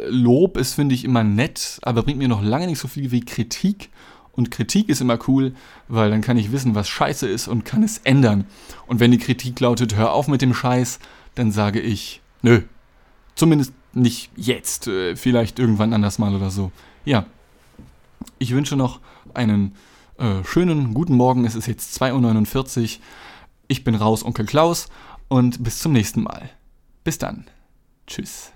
Lob 0.07 0.57
ist, 0.57 0.73
finde 0.73 0.95
ich, 0.95 1.05
immer 1.05 1.23
nett, 1.23 1.79
aber 1.83 2.01
bringt 2.01 2.17
mir 2.17 2.27
noch 2.27 2.41
lange 2.41 2.65
nicht 2.65 2.79
so 2.79 2.87
viel 2.87 3.11
wie 3.11 3.21
Kritik. 3.21 3.89
Und 4.31 4.49
Kritik 4.49 4.89
ist 4.89 5.01
immer 5.01 5.19
cool, 5.27 5.53
weil 5.87 6.09
dann 6.09 6.21
kann 6.21 6.37
ich 6.37 6.51
wissen, 6.51 6.73
was 6.73 6.89
scheiße 6.89 7.27
ist 7.27 7.47
und 7.47 7.63
kann 7.63 7.83
es 7.83 7.99
ändern. 7.99 8.45
Und 8.87 8.99
wenn 8.99 9.11
die 9.11 9.19
Kritik 9.19 9.59
lautet, 9.59 9.95
hör 9.95 10.13
auf 10.13 10.27
mit 10.27 10.41
dem 10.41 10.55
Scheiß, 10.55 10.97
dann 11.35 11.51
sage 11.51 11.79
ich, 11.79 12.21
nö. 12.41 12.61
Zumindest 13.35 13.73
nicht 13.93 14.31
jetzt, 14.35 14.87
äh, 14.87 15.15
vielleicht 15.15 15.59
irgendwann 15.59 15.93
anders 15.93 16.19
mal 16.19 16.35
oder 16.35 16.51
so. 16.51 16.71
Ja. 17.05 17.25
Ich 18.37 18.53
wünsche 18.53 18.75
noch 18.75 18.99
einen 19.33 19.75
äh, 20.17 20.43
schönen 20.43 20.93
guten 20.93 21.15
Morgen. 21.15 21.45
Es 21.45 21.55
ist 21.55 21.67
jetzt 21.67 22.01
2.49 22.01 22.97
Uhr. 22.97 23.03
Ich 23.67 23.83
bin 23.83 23.95
raus, 23.95 24.23
Onkel 24.23 24.45
Klaus, 24.45 24.87
und 25.27 25.63
bis 25.63 25.79
zum 25.79 25.93
nächsten 25.93 26.23
Mal. 26.23 26.49
Bis 27.03 27.17
dann. 27.17 27.45
Tschüss. 28.05 28.51